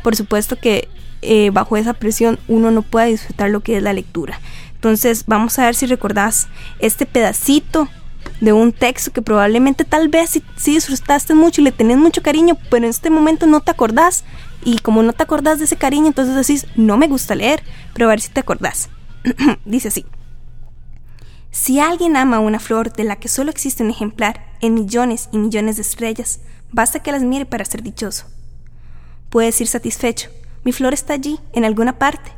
por 0.03 0.17
supuesto 0.17 0.57
que 0.57 0.89
eh, 1.25 1.50
bajo 1.51 1.77
esa 1.77 1.94
presión 1.94 2.39
uno 2.48 2.72
no 2.72 2.82
puede 2.82 3.08
disfrutar 3.08 3.50
lo 3.50 3.62
que 3.62 3.77
es 3.77 3.84
la 3.84 3.94
lectura. 3.94 4.39
Entonces 4.75 5.25
vamos 5.25 5.58
a 5.58 5.65
ver 5.65 5.75
si 5.75 5.86
recordás 5.88 6.48
este 6.79 7.05
pedacito 7.05 7.89
de 8.41 8.53
un 8.53 8.72
texto 8.72 9.12
que 9.12 9.22
probablemente 9.22 9.86
tal 9.86 10.10
vez 10.10 10.29
sí, 10.29 10.44
disfrutaste 10.74 11.34
mucho 11.34 11.62
y 11.62 11.63
le 11.63 11.72
tenés 11.72 11.98
mucho 11.98 12.22
cariño, 12.22 12.58
pero 12.70 12.86
en 12.86 12.89
este 12.89 13.10
momento 13.10 13.48
no 13.48 13.62
te 13.62 13.72
acordás. 13.72 14.24
Y 14.63 14.79
como 14.79 15.03
no 15.03 15.13
te 15.13 15.24
acordás 15.24 15.60
de 15.60 15.65
ese 15.65 15.77
cariño, 15.77 16.08
entonces 16.08 16.36
decís, 16.36 16.65
no 16.75 16.98
me 16.98 17.08
gusta 17.08 17.36
leer, 17.36 17.63
pero 17.94 18.08
a 18.08 18.10
ver 18.10 18.22
si 18.22 18.29
te 18.29 18.39
acordás. 18.39 18.89
Dice 19.65 19.89
así. 19.89 20.05
Si 21.51 21.79
alguien 21.79 22.17
ama 22.17 22.39
una 22.39 22.60
flor 22.60 22.91
de 22.91 23.05
la 23.05 23.15
que 23.15 23.29
solo 23.29 23.50
existe 23.50 23.84
un 23.84 23.89
ejemplar 23.89 24.46
en 24.62 24.74
millones 24.74 25.29
y 25.32 25.38
millones 25.38 25.77
de 25.77 25.84
estrellas, 25.84 26.41
basta 26.72 27.00
que 27.00 27.12
las 27.12 27.24
mire 27.24 27.46
para 27.46 27.63
ser 27.63 27.82
dichoso. 27.82 28.25
Puedes 29.29 29.62
ir 29.62 29.67
satisfecho, 29.67 30.29
mi 30.65 30.74
flor 30.74 30.93
está 30.93 31.13
allí, 31.13 31.39
en 31.53 31.63
alguna 31.63 31.98
parte, 31.98 32.34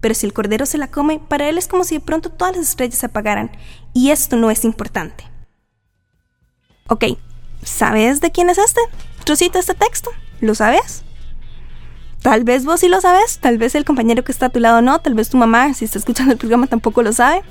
pero 0.00 0.14
si 0.14 0.26
el 0.26 0.32
cordero 0.32 0.66
se 0.66 0.78
la 0.78 0.90
come, 0.90 1.20
para 1.20 1.48
él 1.48 1.58
es 1.58 1.68
como 1.68 1.84
si 1.84 1.96
de 1.96 2.00
pronto 2.00 2.30
todas 2.30 2.56
las 2.56 2.70
estrellas 2.70 2.98
se 2.98 3.06
apagaran, 3.06 3.52
y 3.92 4.10
esto 4.10 4.36
no 4.36 4.50
es 4.50 4.64
importante. 4.64 5.24
Ok, 6.88 7.04
¿sabes 7.62 8.20
de 8.20 8.32
quién 8.32 8.50
es 8.50 8.58
este 8.58 8.80
trocito 9.24 9.58
este 9.58 9.74
texto? 9.74 10.10
¿Lo 10.40 10.54
sabes? 10.54 11.02
Tal 12.22 12.44
vez 12.44 12.64
vos 12.64 12.80
sí 12.80 12.88
lo 12.88 13.00
sabes, 13.00 13.38
tal 13.38 13.58
vez 13.58 13.74
el 13.74 13.84
compañero 13.84 14.24
que 14.24 14.32
está 14.32 14.46
a 14.46 14.50
tu 14.50 14.58
lado 14.58 14.82
no, 14.82 15.00
tal 15.00 15.14
vez 15.14 15.28
tu 15.28 15.36
mamá, 15.36 15.74
si 15.74 15.84
está 15.84 15.98
escuchando 15.98 16.32
el 16.32 16.38
programa, 16.38 16.66
tampoco 16.66 17.02
lo 17.02 17.12
sabe. 17.12 17.42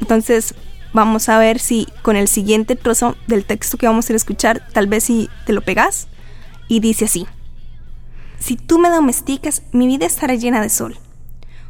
Entonces, 0.00 0.54
vamos 0.92 1.28
a 1.28 1.38
ver 1.38 1.58
si 1.58 1.88
con 2.02 2.16
el 2.16 2.28
siguiente 2.28 2.76
trozo 2.76 3.16
del 3.26 3.44
texto 3.44 3.78
que 3.78 3.86
vamos 3.86 4.08
a 4.08 4.12
ir 4.12 4.14
a 4.14 4.16
escuchar, 4.16 4.68
tal 4.72 4.86
vez 4.86 5.04
si 5.04 5.30
te 5.46 5.52
lo 5.52 5.62
pegas. 5.62 6.06
Y 6.68 6.80
dice 6.80 7.06
así: 7.06 7.26
Si 8.38 8.56
tú 8.56 8.78
me 8.78 8.90
domesticas, 8.90 9.62
mi 9.72 9.86
vida 9.86 10.06
estará 10.06 10.34
llena 10.34 10.60
de 10.60 10.68
sol. 10.68 10.98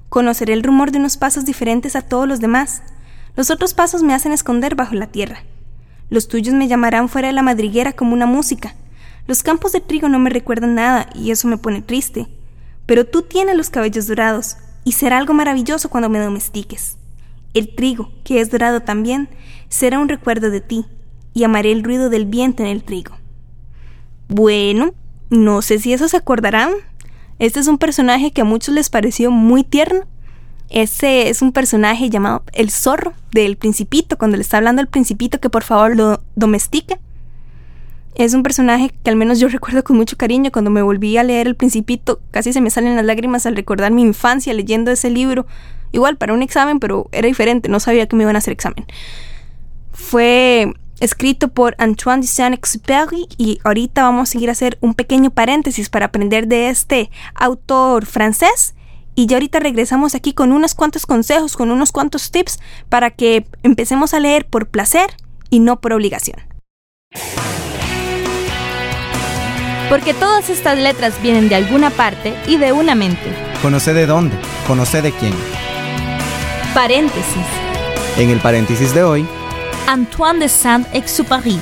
Conoceré 0.09 0.53
el 0.53 0.63
rumor 0.63 0.91
de 0.91 0.99
unos 0.99 1.17
pasos 1.17 1.45
diferentes 1.45 1.97
a 1.97 2.03
todos 2.03 2.29
los 2.29 2.41
demás. 2.41 2.83
Los 3.37 3.51
otros 3.51 3.75
pasos 3.75 4.03
me 4.03 4.15
hacen 4.15 4.33
esconder 4.33 4.75
bajo 4.75 4.95
la 4.95 5.07
tierra. 5.07 5.43
Los 6.09 6.29
tuyos 6.29 6.55
me 6.55 6.69
llamarán 6.69 7.09
fuera 7.09 7.29
de 7.29 7.35
la 7.35 7.43
madriguera 7.43 7.93
como 7.93 8.15
una 8.15 8.27
música. 8.27 8.75
Los 9.27 9.43
campos 9.43 9.73
de 9.73 9.81
trigo 9.81 10.09
no 10.09 10.19
me 10.19 10.31
recuerdan 10.31 10.75
nada 10.75 11.09
y 11.15 11.31
eso 11.31 11.49
me 11.49 11.59
pone 11.59 11.83
triste. 11.83 12.29
Pero 12.87 13.05
tú 13.05 13.23
tienes 13.23 13.57
los 13.57 13.71
cabellos 13.71 14.07
dorados 14.07 14.57
y 14.85 14.93
será 14.93 15.19
algo 15.19 15.35
maravilloso 15.35 15.91
cuando 15.91 16.09
me 16.09 16.21
domestiques. 16.21 16.97
El 17.55 17.75
trigo, 17.75 18.13
que 18.23 18.41
es 18.41 18.51
dorado 18.51 18.83
también, 18.83 19.29
será 19.69 19.99
un 19.99 20.09
recuerdo 20.09 20.51
de 20.51 20.61
ti 20.61 20.87
y 21.35 21.43
amaré 21.43 21.73
el 21.73 21.83
ruido 21.83 22.09
del 22.09 22.27
viento 22.27 22.63
en 22.63 22.69
el 22.69 22.85
trigo. 22.85 23.17
Bueno, 24.29 24.93
no 25.31 25.63
sé 25.63 25.79
si 25.79 25.93
eso 25.93 26.09
se 26.09 26.17
acordarán. 26.17 26.71
Este 27.39 27.61
es 27.61 27.67
un 27.67 27.79
personaje 27.79 28.31
que 28.31 28.41
a 28.41 28.45
muchos 28.45 28.75
les 28.75 28.89
pareció 28.89 29.31
muy 29.31 29.63
tierno 29.63 30.07
ese 30.69 31.29
es 31.29 31.43
un 31.43 31.53
personaje 31.53 32.11
llamado 32.11 32.43
el 32.53 32.71
zorro 32.71 33.13
del 33.33 33.57
principito, 33.57 34.19
cuando 34.19 34.37
le 34.37 34.43
está 34.43 34.57
hablando 34.57 34.81
al 34.81 34.89
principito 34.89 35.39
que 35.39 35.51
por 35.51 35.63
favor 35.63 35.97
lo 35.97 36.21
domestique. 36.35 36.99
Es 38.15 38.35
un 38.35 38.43
personaje 38.43 38.93
que 39.03 39.11
al 39.11 39.17
menos 39.17 39.39
yo 39.39 39.49
recuerdo 39.49 39.85
con 39.85 39.97
mucho 39.97 40.17
cariño. 40.17 40.51
Cuando 40.51 40.71
me 40.71 40.83
volví 40.83 41.17
a 41.19 41.23
leer 41.23 41.47
El 41.47 41.55
Principito, 41.55 42.21
casi 42.31 42.53
se 42.53 42.61
me 42.61 42.71
salen 42.71 42.97
las 42.97 43.05
lágrimas 43.05 43.47
al 43.47 43.57
recordar 43.57 43.93
mi 43.93 44.03
infancia 44.03 44.55
leyendo 44.55 44.91
ese 44.91 45.11
libro. 45.11 45.47
Igual 45.93 46.17
para 46.17 46.33
un 46.33 46.43
examen, 46.43 46.81
pero 46.81 47.09
era 47.13 47.29
diferente, 47.29 47.69
no 47.69 47.79
sabía 47.79 48.07
que 48.07 48.17
me 48.17 48.25
iban 48.25 48.37
a 48.37 48.39
hacer 48.39 48.53
examen. 48.53 48.87
Fue 49.93 50.75
escrito 51.01 51.49
por 51.49 51.75
Antoine 51.79 52.23
de 52.23 52.29
Saint-Exupéry 52.29 53.29
y 53.37 53.59
ahorita 53.65 54.03
vamos 54.03 54.29
a 54.29 54.33
seguir 54.33 54.49
a 54.49 54.53
hacer 54.53 54.79
un 54.81 54.95
pequeño 54.95 55.31
paréntesis 55.31 55.89
para 55.89 56.07
aprender 56.07 56.47
de 56.49 56.69
este 56.69 57.11
autor 57.35 58.07
francés 58.07 58.75
y 59.15 59.27
ya 59.27 59.37
ahorita 59.37 59.61
regresamos 59.61 60.15
aquí 60.15 60.35
con 60.35 60.53
unos 60.53 60.75
cuantos 60.75 61.07
consejos, 61.07 61.57
con 61.57 61.71
unos 61.71 61.91
cuantos 61.91 62.31
tips 62.31 62.59
para 62.89 63.11
que 63.11 63.47
empecemos 63.63 64.15
a 64.15 64.21
leer 64.21 64.47
por 64.47 64.69
placer 64.69 65.11
y 65.51 65.61
no 65.61 65.81
por 65.81 65.93
obligación. 65.93 66.37
Porque 69.89 70.15
todas 70.15 70.51
estas 70.51 70.79
letras 70.79 71.15
vienen 71.23 71.49
de 71.49 71.55
alguna 71.55 71.91
parte 71.91 72.35
y 72.47 72.59
de 72.59 72.73
una 72.73 72.95
mente. 72.95 73.33
Conoce 73.63 73.95
de 73.95 74.07
dónde, 74.07 74.37
conoce 74.67 75.01
de 75.01 75.13
quién. 75.13 75.33
Paréntesis. 76.75 77.47
En 78.19 78.31
el 78.31 78.41
paréntesis 78.41 78.93
de 78.93 79.03
hoy, 79.03 79.27
Antoine 79.89 80.41
de 80.41 80.49
Saint-Exupéry. 80.49 81.61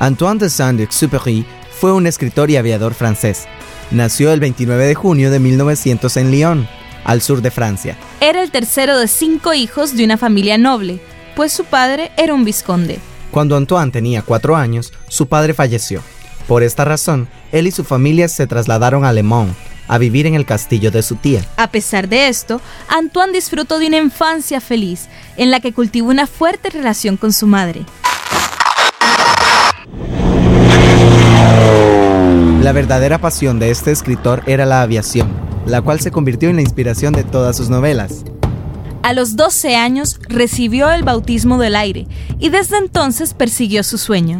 Antoine 0.00 0.38
de 0.38 0.50
Saint-Exupéry 0.50 1.46
fue 1.70 1.94
un 1.94 2.06
escritor 2.06 2.50
y 2.50 2.56
aviador 2.56 2.92
francés 2.92 3.46
Nació 3.90 4.32
el 4.32 4.40
29 4.40 4.86
de 4.86 4.94
junio 4.94 5.30
de 5.30 5.38
1900 5.38 6.14
en 6.18 6.30
Lyon, 6.30 6.68
al 7.04 7.22
sur 7.22 7.40
de 7.40 7.50
Francia. 7.50 7.96
Era 8.20 8.42
el 8.42 8.50
tercero 8.50 8.98
de 8.98 9.08
cinco 9.08 9.54
hijos 9.54 9.96
de 9.96 10.04
una 10.04 10.18
familia 10.18 10.58
noble, 10.58 11.00
pues 11.34 11.54
su 11.54 11.64
padre 11.64 12.10
era 12.18 12.34
un 12.34 12.44
vizconde. 12.44 12.98
Cuando 13.30 13.56
Antoine 13.56 13.90
tenía 13.90 14.20
cuatro 14.20 14.54
años, 14.54 14.92
su 15.08 15.26
padre 15.26 15.54
falleció. 15.54 16.02
Por 16.46 16.62
esta 16.62 16.84
razón, 16.84 17.28
él 17.50 17.66
y 17.66 17.70
su 17.70 17.82
familia 17.82 18.28
se 18.28 18.46
trasladaron 18.46 19.06
a 19.06 19.12
Le 19.14 19.22
Mans, 19.22 19.56
a 19.88 19.98
vivir 19.98 20.26
en 20.26 20.34
el 20.34 20.44
castillo 20.44 20.90
de 20.90 21.02
su 21.02 21.16
tía. 21.16 21.42
A 21.56 21.70
pesar 21.70 22.08
de 22.08 22.28
esto, 22.28 22.60
Antoine 22.88 23.32
disfrutó 23.32 23.78
de 23.78 23.88
una 23.88 23.98
infancia 23.98 24.60
feliz, 24.60 25.08
en 25.36 25.50
la 25.50 25.60
que 25.60 25.72
cultivó 25.72 26.10
una 26.10 26.26
fuerte 26.26 26.70
relación 26.70 27.16
con 27.16 27.32
su 27.32 27.46
madre. 27.46 27.84
La 32.62 32.72
verdadera 32.72 33.18
pasión 33.18 33.58
de 33.58 33.70
este 33.70 33.90
escritor 33.90 34.42
era 34.46 34.66
la 34.66 34.82
aviación, 34.82 35.28
la 35.64 35.80
cual 35.80 36.00
se 36.00 36.10
convirtió 36.10 36.50
en 36.50 36.56
la 36.56 36.62
inspiración 36.62 37.14
de 37.14 37.24
todas 37.24 37.56
sus 37.56 37.70
novelas. 37.70 38.24
A 39.02 39.14
los 39.14 39.36
12 39.36 39.74
años 39.76 40.20
recibió 40.28 40.90
el 40.90 41.02
bautismo 41.02 41.58
del 41.58 41.76
aire 41.76 42.06
y 42.38 42.50
desde 42.50 42.76
entonces 42.76 43.32
persiguió 43.32 43.82
su 43.82 43.96
sueño. 43.96 44.36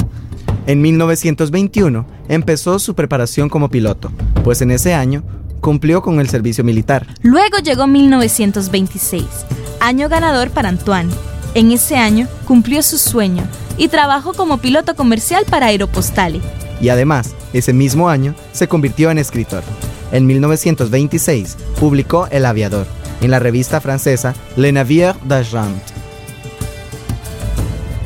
En 0.66 0.82
1921 0.82 2.04
empezó 2.28 2.78
su 2.78 2.94
preparación 2.94 3.48
como 3.48 3.70
piloto, 3.70 4.12
pues 4.44 4.60
en 4.60 4.72
ese 4.72 4.92
año 4.92 5.24
cumplió 5.60 6.02
con 6.02 6.20
el 6.20 6.28
servicio 6.28 6.64
militar. 6.64 7.06
Luego 7.22 7.58
llegó 7.58 7.86
1926, 7.86 9.24
año 9.80 10.08
ganador 10.08 10.50
para 10.50 10.68
Antoine. 10.68 11.12
En 11.54 11.72
ese 11.72 11.96
año 11.96 12.28
cumplió 12.46 12.82
su 12.82 12.98
sueño 12.98 13.42
y 13.76 13.88
trabajó 13.88 14.34
como 14.34 14.58
piloto 14.58 14.94
comercial 14.94 15.44
para 15.48 15.66
Aeropostale 15.66 16.40
y 16.80 16.88
además, 16.88 17.34
ese 17.52 17.72
mismo 17.72 18.08
año, 18.08 18.34
se 18.52 18.68
convirtió 18.68 19.10
en 19.10 19.18
escritor. 19.18 19.62
En 20.12 20.26
1926 20.26 21.56
publicó 21.78 22.28
El 22.30 22.46
Aviador, 22.46 22.86
en 23.20 23.30
la 23.30 23.38
revista 23.38 23.80
francesa 23.80 24.34
Le 24.56 24.72
Navire 24.72 25.14
d'Argent. 25.24 25.82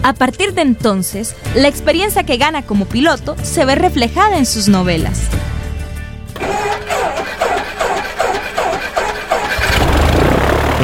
A 0.02 0.14
partir 0.14 0.52
de 0.52 0.62
entonces, 0.62 1.36
la 1.54 1.68
experiencia 1.68 2.24
que 2.24 2.36
gana 2.36 2.62
como 2.62 2.86
piloto 2.86 3.36
se 3.42 3.64
ve 3.64 3.76
reflejada 3.76 4.36
en 4.36 4.46
sus 4.46 4.66
novelas. 4.68 5.20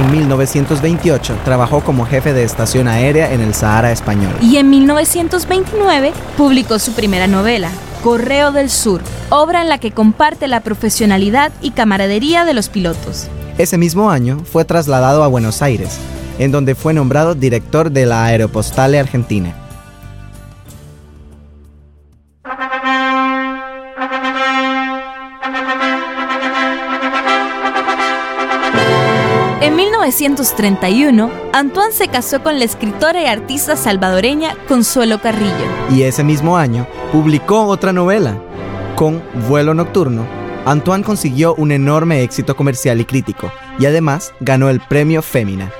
En 0.08 0.14
1928 0.14 1.36
trabajó 1.44 1.82
como 1.82 2.06
jefe 2.06 2.32
de 2.32 2.42
estación 2.42 2.88
aérea 2.88 3.30
en 3.30 3.42
el 3.42 3.52
Sahara 3.52 3.92
español. 3.92 4.32
Y 4.40 4.56
en 4.56 4.70
1929 4.70 6.14
publicó 6.38 6.78
su 6.78 6.92
primera 6.92 7.26
novela, 7.26 7.68
Correo 8.02 8.50
del 8.50 8.70
Sur, 8.70 9.02
obra 9.28 9.60
en 9.60 9.68
la 9.68 9.76
que 9.76 9.90
comparte 9.90 10.48
la 10.48 10.60
profesionalidad 10.60 11.52
y 11.60 11.72
camaradería 11.72 12.46
de 12.46 12.54
los 12.54 12.70
pilotos. 12.70 13.28
Ese 13.58 13.76
mismo 13.76 14.10
año 14.10 14.38
fue 14.50 14.64
trasladado 14.64 15.22
a 15.24 15.28
Buenos 15.28 15.60
Aires, 15.60 15.98
en 16.38 16.52
donde 16.52 16.74
fue 16.74 16.94
nombrado 16.94 17.34
director 17.34 17.90
de 17.90 18.06
la 18.06 18.24
Aeropostale 18.24 18.98
Argentina. 18.98 19.54
1931, 30.20 31.30
Antoine 31.52 31.92
se 31.92 32.08
casó 32.08 32.42
con 32.42 32.58
la 32.58 32.64
escritora 32.64 33.22
y 33.22 33.26
artista 33.26 33.76
salvadoreña 33.76 34.56
Consuelo 34.66 35.20
Carrillo. 35.20 35.52
Y 35.92 36.02
ese 36.02 36.24
mismo 36.24 36.56
año 36.56 36.88
publicó 37.12 37.66
otra 37.66 37.92
novela. 37.92 38.36
Con 38.96 39.22
Vuelo 39.48 39.74
Nocturno, 39.74 40.26
Antoine 40.66 41.04
consiguió 41.04 41.54
un 41.54 41.70
enorme 41.70 42.22
éxito 42.22 42.56
comercial 42.56 43.00
y 43.00 43.04
crítico, 43.04 43.52
y 43.78 43.86
además 43.86 44.32
ganó 44.40 44.70
el 44.70 44.80
premio 44.80 45.22
Fémina. 45.22 45.70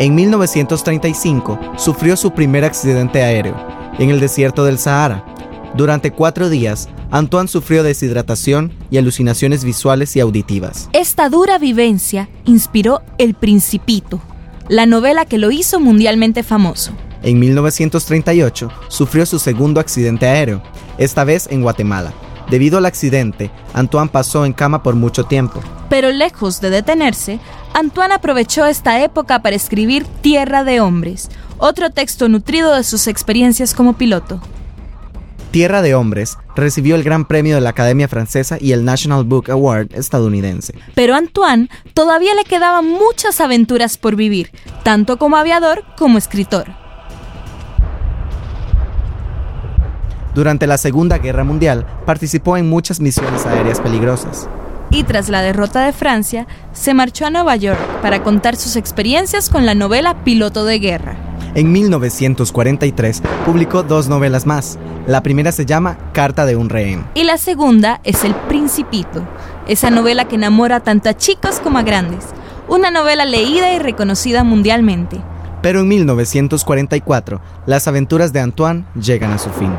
En 0.00 0.14
1935 0.16 1.58
sufrió 1.76 2.16
su 2.16 2.32
primer 2.32 2.64
accidente 2.64 3.22
aéreo, 3.22 3.54
en 4.00 4.10
el 4.10 4.18
desierto 4.18 4.64
del 4.64 4.78
Sahara, 4.78 5.24
Durante 5.74 6.10
cuatro 6.10 6.48
días, 6.48 6.88
Antoine 7.10 7.48
sufrió 7.48 7.82
deshidratación 7.82 8.72
y 8.90 8.98
alucinaciones 8.98 9.64
visuales 9.64 10.14
y 10.16 10.20
auditivas. 10.20 10.90
Esta 10.92 11.30
dura 11.30 11.58
vivencia 11.58 12.28
inspiró 12.44 13.00
El 13.16 13.34
Principito, 13.34 14.20
la 14.68 14.84
novela 14.84 15.24
que 15.24 15.38
lo 15.38 15.50
hizo 15.50 15.80
mundialmente 15.80 16.42
famoso. 16.42 16.92
En 17.22 17.38
1938 17.38 18.70
sufrió 18.88 19.24
su 19.24 19.38
segundo 19.38 19.80
accidente 19.80 20.26
aéreo, 20.26 20.62
esta 20.98 21.24
vez 21.24 21.48
en 21.50 21.62
Guatemala. 21.62 22.12
Debido 22.50 22.78
al 22.78 22.86
accidente, 22.86 23.50
Antoine 23.72 24.10
pasó 24.10 24.44
en 24.44 24.52
cama 24.52 24.82
por 24.82 24.94
mucho 24.94 25.24
tiempo. 25.24 25.60
Pero 25.88 26.10
lejos 26.10 26.60
de 26.60 26.70
detenerse, 26.70 27.40
Antoine 27.74 28.14
aprovechó 28.14 28.66
esta 28.66 29.02
época 29.02 29.40
para 29.40 29.56
escribir 29.56 30.04
Tierra 30.20 30.62
de 30.64 30.80
Hombres, 30.80 31.30
otro 31.56 31.90
texto 31.90 32.28
nutrido 32.28 32.74
de 32.74 32.84
sus 32.84 33.06
experiencias 33.06 33.74
como 33.74 33.94
piloto. 33.94 34.40
Tierra 35.50 35.80
de 35.80 35.94
Hombres 35.94 36.36
recibió 36.54 36.94
el 36.94 37.02
Gran 37.02 37.24
Premio 37.24 37.54
de 37.54 37.60
la 37.62 37.70
Academia 37.70 38.06
Francesa 38.06 38.58
y 38.60 38.72
el 38.72 38.84
National 38.84 39.24
Book 39.24 39.50
Award 39.50 39.94
estadounidense. 39.94 40.74
Pero 40.94 41.14
a 41.14 41.18
Antoine 41.18 41.68
todavía 41.94 42.34
le 42.34 42.44
quedaban 42.44 42.86
muchas 42.86 43.40
aventuras 43.40 43.96
por 43.96 44.14
vivir, 44.14 44.50
tanto 44.82 45.16
como 45.16 45.36
aviador 45.36 45.84
como 45.96 46.18
escritor. 46.18 46.66
Durante 50.34 50.66
la 50.66 50.78
Segunda 50.78 51.18
Guerra 51.18 51.44
Mundial 51.44 51.86
participó 52.04 52.56
en 52.56 52.68
muchas 52.68 53.00
misiones 53.00 53.46
aéreas 53.46 53.80
peligrosas. 53.80 54.48
Y 54.90 55.04
tras 55.04 55.28
la 55.28 55.42
derrota 55.42 55.84
de 55.84 55.92
Francia, 55.92 56.46
se 56.72 56.94
marchó 56.94 57.26
a 57.26 57.30
Nueva 57.30 57.56
York 57.56 57.78
para 58.02 58.22
contar 58.22 58.56
sus 58.56 58.76
experiencias 58.76 59.50
con 59.50 59.66
la 59.66 59.74
novela 59.74 60.24
Piloto 60.24 60.64
de 60.64 60.78
Guerra. 60.78 61.27
En 61.54 61.72
1943 61.72 63.22
publicó 63.46 63.82
dos 63.82 64.08
novelas 64.08 64.46
más. 64.46 64.78
La 65.06 65.22
primera 65.22 65.52
se 65.52 65.66
llama 65.66 65.98
Carta 66.12 66.44
de 66.46 66.56
un 66.56 66.68
rehén. 66.68 67.06
Y 67.14 67.24
la 67.24 67.38
segunda 67.38 68.00
es 68.04 68.24
El 68.24 68.34
Principito, 68.34 69.26
esa 69.66 69.90
novela 69.90 70.26
que 70.26 70.36
enamora 70.36 70.80
tanto 70.80 71.08
a 71.08 71.16
chicos 71.16 71.60
como 71.60 71.78
a 71.78 71.82
grandes. 71.82 72.26
Una 72.68 72.90
novela 72.90 73.24
leída 73.24 73.72
y 73.72 73.78
reconocida 73.78 74.44
mundialmente. 74.44 75.20
Pero 75.62 75.80
en 75.80 75.88
1944, 75.88 77.40
las 77.66 77.88
aventuras 77.88 78.32
de 78.32 78.40
Antoine 78.40 78.84
llegan 78.94 79.32
a 79.32 79.38
su 79.38 79.50
fin. 79.50 79.72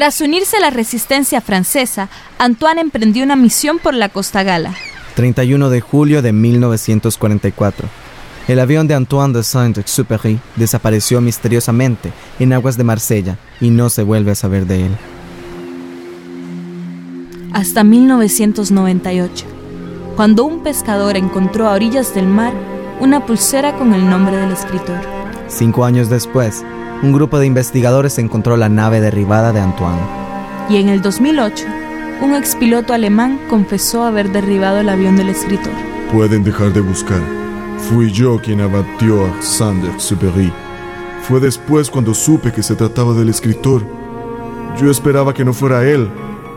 Tras 0.00 0.22
unirse 0.22 0.56
a 0.56 0.60
la 0.60 0.70
resistencia 0.70 1.42
francesa, 1.42 2.08
Antoine 2.38 2.80
emprendió 2.80 3.22
una 3.22 3.36
misión 3.36 3.78
por 3.78 3.92
la 3.92 4.08
Costa 4.08 4.42
Gala. 4.42 4.74
31 5.14 5.68
de 5.68 5.82
julio 5.82 6.22
de 6.22 6.32
1944. 6.32 7.86
El 8.48 8.60
avión 8.60 8.88
de 8.88 8.94
Antoine 8.94 9.34
de 9.34 9.42
Saint-Exupéry 9.42 10.40
desapareció 10.56 11.20
misteriosamente 11.20 12.14
en 12.38 12.54
aguas 12.54 12.78
de 12.78 12.84
Marsella 12.84 13.36
y 13.60 13.68
no 13.68 13.90
se 13.90 14.02
vuelve 14.02 14.30
a 14.30 14.36
saber 14.36 14.64
de 14.64 14.86
él. 14.86 14.96
Hasta 17.52 17.84
1998, 17.84 19.44
cuando 20.16 20.44
un 20.44 20.62
pescador 20.62 21.18
encontró 21.18 21.68
a 21.68 21.72
orillas 21.72 22.14
del 22.14 22.26
mar 22.26 22.54
una 23.00 23.26
pulsera 23.26 23.76
con 23.76 23.92
el 23.92 24.08
nombre 24.08 24.34
del 24.34 24.52
escritor. 24.52 25.00
Cinco 25.48 25.84
años 25.84 26.08
después, 26.08 26.64
un 27.02 27.12
grupo 27.12 27.38
de 27.38 27.46
investigadores 27.46 28.18
encontró 28.18 28.56
la 28.56 28.68
nave 28.68 29.00
derribada 29.00 29.52
de 29.52 29.60
Antoine. 29.60 30.00
Y 30.68 30.76
en 30.76 30.88
el 30.88 31.00
2008, 31.00 31.64
un 32.22 32.34
expiloto 32.34 32.92
alemán 32.92 33.40
confesó 33.48 34.04
haber 34.04 34.30
derribado 34.30 34.78
el 34.80 34.88
avión 34.88 35.16
del 35.16 35.30
escritor. 35.30 35.72
Pueden 36.12 36.44
dejar 36.44 36.72
de 36.72 36.80
buscar. 36.80 37.20
Fui 37.78 38.12
yo 38.12 38.38
quien 38.40 38.60
abatió 38.60 39.24
a 39.24 39.42
Sander 39.42 39.98
Superi. 39.98 40.52
Fue 41.22 41.40
después 41.40 41.90
cuando 41.90 42.12
supe 42.12 42.52
que 42.52 42.62
se 42.62 42.74
trataba 42.74 43.14
del 43.14 43.30
escritor. 43.30 43.82
Yo 44.78 44.90
esperaba 44.90 45.32
que 45.32 45.44
no 45.44 45.54
fuera 45.54 45.84
él, 45.88 46.10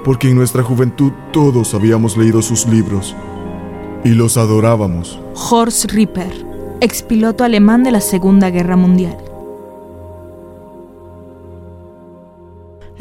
porque 0.03 0.29
en 0.29 0.35
nuestra 0.35 0.63
juventud 0.63 1.13
todos 1.31 1.73
habíamos 1.73 2.17
leído 2.17 2.41
sus 2.41 2.67
libros 2.67 3.15
y 4.03 4.09
los 4.09 4.35
adorábamos. 4.35 5.19
Horst 5.49 5.91
Ripper, 5.91 6.45
expiloto 6.81 7.45
alemán 7.45 7.83
de 7.83 7.91
la 7.91 8.01
Segunda 8.01 8.49
Guerra 8.49 8.75
Mundial. 8.75 9.22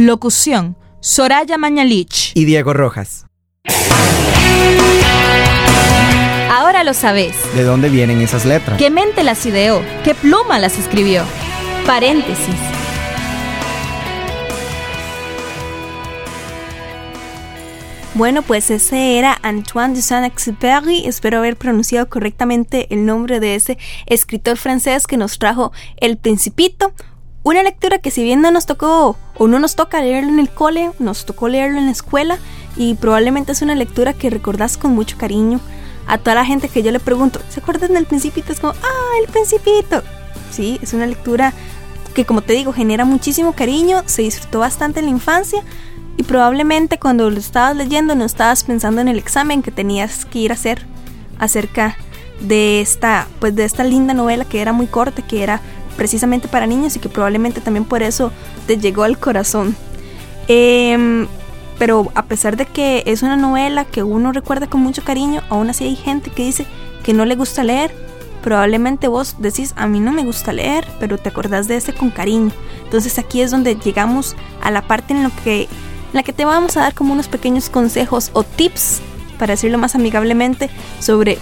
Locución: 0.04 0.76
Soraya 0.98 1.58
Mañalich. 1.58 2.32
Y 2.34 2.44
Diego 2.44 2.72
Rojas. 2.72 3.26
Ahora 6.50 6.82
lo 6.82 6.92
sabes. 6.92 7.36
¿De 7.54 7.62
dónde 7.62 7.88
vienen 7.88 8.20
esas 8.20 8.44
letras? 8.44 8.78
¿Qué 8.78 8.90
mente 8.90 9.22
las 9.22 9.46
ideó? 9.46 9.80
¿Qué 10.02 10.16
pluma 10.16 10.58
las 10.58 10.76
escribió? 10.76 11.22
Paréntesis. 11.86 12.56
Bueno, 18.14 18.42
pues 18.42 18.72
ese 18.72 19.18
era 19.18 19.38
Antoine 19.42 19.94
de 19.94 20.02
Saint-Exupéry. 20.02 21.06
Espero 21.06 21.38
haber 21.38 21.56
pronunciado 21.56 22.08
correctamente 22.08 22.92
el 22.92 23.06
nombre 23.06 23.38
de 23.38 23.54
ese 23.54 23.78
escritor 24.06 24.56
francés 24.56 25.06
que 25.06 25.16
nos 25.16 25.38
trajo 25.38 25.70
El 25.96 26.18
Principito. 26.18 26.92
Una 27.44 27.64
lectura 27.64 27.98
que 27.98 28.12
si 28.12 28.22
bien 28.22 28.40
no 28.40 28.52
nos 28.52 28.66
tocó 28.66 29.16
o 29.36 29.48
no 29.48 29.58
nos 29.58 29.74
toca 29.74 30.00
leerlo 30.00 30.30
en 30.30 30.38
el 30.38 30.48
cole, 30.48 30.92
nos 31.00 31.26
tocó 31.26 31.48
leerlo 31.48 31.78
en 31.78 31.86
la 31.86 31.92
escuela 31.92 32.38
y 32.76 32.94
probablemente 32.94 33.50
es 33.50 33.62
una 33.62 33.74
lectura 33.74 34.12
que 34.12 34.30
recordás 34.30 34.76
con 34.76 34.94
mucho 34.94 35.18
cariño. 35.18 35.58
A 36.06 36.18
toda 36.18 36.36
la 36.36 36.44
gente 36.44 36.68
que 36.68 36.84
yo 36.84 36.92
le 36.92 37.00
pregunto, 37.00 37.40
¿se 37.48 37.58
acuerdan 37.58 37.94
del 37.94 38.06
Principito? 38.06 38.52
Es 38.52 38.60
como, 38.60 38.74
ah, 38.74 39.18
el 39.20 39.28
Principito. 39.28 40.02
Sí, 40.52 40.78
es 40.82 40.92
una 40.92 41.06
lectura 41.06 41.52
que 42.14 42.24
como 42.24 42.42
te 42.42 42.52
digo 42.52 42.72
genera 42.72 43.04
muchísimo 43.04 43.54
cariño, 43.54 44.04
se 44.06 44.22
disfrutó 44.22 44.60
bastante 44.60 45.00
en 45.00 45.06
la 45.06 45.12
infancia 45.12 45.62
y 46.16 46.22
probablemente 46.22 47.00
cuando 47.00 47.28
lo 47.28 47.38
estabas 47.38 47.74
leyendo 47.74 48.14
no 48.14 48.24
estabas 48.24 48.62
pensando 48.62 49.00
en 49.00 49.08
el 49.08 49.18
examen 49.18 49.62
que 49.62 49.70
tenías 49.72 50.26
que 50.26 50.40
ir 50.40 50.52
a 50.52 50.54
hacer 50.54 50.86
acerca 51.38 51.96
de 52.40 52.80
esta 52.80 53.26
pues 53.40 53.56
de 53.56 53.64
esta 53.64 53.82
linda 53.82 54.14
novela 54.14 54.44
que 54.44 54.60
era 54.60 54.72
muy 54.72 54.86
corta, 54.86 55.22
que 55.22 55.42
era 55.42 55.60
precisamente 55.96 56.48
para 56.48 56.66
niños 56.66 56.96
y 56.96 56.98
que 56.98 57.08
probablemente 57.08 57.60
también 57.60 57.84
por 57.84 58.02
eso 58.02 58.32
te 58.66 58.78
llegó 58.78 59.04
al 59.04 59.18
corazón. 59.18 59.76
Em, 60.48 61.26
pero 61.78 62.10
a 62.14 62.24
pesar 62.24 62.56
de 62.56 62.66
que 62.66 63.02
es 63.06 63.22
una 63.22 63.36
novela 63.36 63.84
que 63.84 64.02
uno 64.02 64.32
recuerda 64.32 64.68
con 64.68 64.80
mucho 64.80 65.02
cariño, 65.02 65.42
aún 65.48 65.70
así 65.70 65.84
hay 65.84 65.96
gente 65.96 66.30
que 66.30 66.44
dice 66.44 66.66
que 67.02 67.12
no 67.12 67.24
le 67.24 67.36
gusta 67.36 67.64
leer. 67.64 67.92
Probablemente 68.42 69.08
vos 69.08 69.36
decís, 69.38 69.72
a 69.76 69.86
mí 69.86 70.00
no 70.00 70.12
me 70.12 70.24
gusta 70.24 70.52
leer, 70.52 70.86
pero 70.98 71.18
te 71.18 71.28
acordás 71.28 71.68
de 71.68 71.76
ese 71.76 71.92
con 71.92 72.10
cariño. 72.10 72.52
Entonces 72.84 73.18
aquí 73.18 73.40
es 73.40 73.50
donde 73.50 73.76
llegamos 73.76 74.36
a 74.60 74.70
la 74.70 74.82
parte 74.82 75.14
en, 75.14 75.22
lo 75.22 75.30
que, 75.42 75.62
en 75.62 75.68
la 76.12 76.22
que 76.22 76.32
te 76.32 76.44
vamos 76.44 76.76
a 76.76 76.80
dar 76.80 76.94
como 76.94 77.12
unos 77.12 77.28
pequeños 77.28 77.70
consejos 77.70 78.30
o 78.32 78.42
tips, 78.42 79.00
para 79.38 79.54
decirlo 79.54 79.78
más 79.78 79.94
amigablemente, 79.94 80.70
sobre 80.98 81.38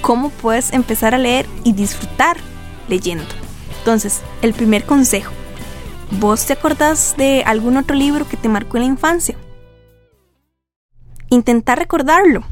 cómo 0.00 0.30
puedes 0.30 0.72
empezar 0.72 1.14
a 1.14 1.18
leer 1.18 1.46
y 1.64 1.72
disfrutar 1.72 2.36
leyendo. 2.88 3.41
Entonces, 3.82 4.22
el 4.42 4.54
primer 4.54 4.84
consejo. 4.84 5.32
¿Vos 6.20 6.46
te 6.46 6.52
acordás 6.52 7.16
de 7.16 7.42
algún 7.44 7.76
otro 7.76 7.96
libro 7.96 8.28
que 8.28 8.36
te 8.36 8.48
marcó 8.48 8.76
en 8.76 8.84
la 8.84 8.88
infancia? 8.90 9.34
Intentar 11.30 11.80
recordarlo. 11.80 12.44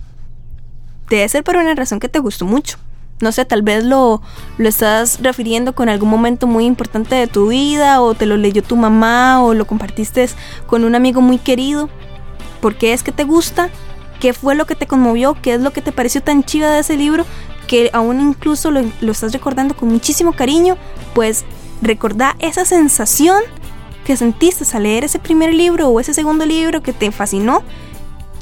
Debe 1.09 1.29
ser 1.29 1.45
por 1.45 1.57
una 1.57 1.77
razón 1.77 2.01
que 2.01 2.09
te 2.09 2.19
gustó 2.19 2.47
mucho. 2.47 2.79
No 3.21 3.31
sé, 3.31 3.45
tal 3.45 3.62
vez 3.62 3.85
lo, 3.85 4.23
lo 4.59 4.69
estás 4.69 5.21
refiriendo 5.23 5.73
con 5.73 5.88
algún 5.88 6.11
momento 6.11 6.49
muy 6.49 6.64
importante 6.64 7.14
de 7.14 7.29
tu 7.29 7.51
vida, 7.51 8.03
o 8.03 8.14
te 8.14 8.27
lo 8.27 8.37
leyó 8.37 8.64
tu 8.64 8.75
mamá, 8.75 9.40
o 9.45 9.55
lo 9.55 9.69
compartiste 9.69 10.29
con 10.66 10.83
un 10.83 10.97
amigo 10.97 11.21
muy 11.21 11.38
querido. 11.38 11.88
¿Por 12.61 12.75
qué 12.75 12.93
es 12.93 13.05
que 13.05 13.12
te 13.12 13.23
gusta? 13.23 13.71
¿Qué 14.19 14.33
fue 14.33 14.57
lo 14.57 14.66
que 14.66 14.75
te 14.75 14.88
conmovió? 14.88 15.37
¿Qué 15.40 15.55
es 15.55 15.61
lo 15.61 15.73
que 15.73 15.81
te 15.81 15.93
pareció 15.93 16.25
tan 16.25 16.43
chiva 16.43 16.71
de 16.71 16.81
ese 16.81 16.97
libro? 16.97 17.25
Que 17.70 17.88
aún 17.92 18.20
incluso 18.20 18.72
lo, 18.72 18.83
lo 19.00 19.12
estás 19.12 19.33
recordando 19.33 19.76
con 19.76 19.88
muchísimo 19.88 20.33
cariño. 20.33 20.76
Pues 21.14 21.44
recordá 21.80 22.35
esa 22.40 22.64
sensación 22.64 23.40
que 24.04 24.16
sentiste 24.16 24.64
al 24.76 24.83
leer 24.83 25.04
ese 25.04 25.20
primer 25.20 25.54
libro 25.54 25.88
o 25.88 26.00
ese 26.00 26.14
segundo 26.14 26.44
libro 26.44 26.83
que 26.83 26.92
te 26.92 27.12
fascinó 27.12 27.62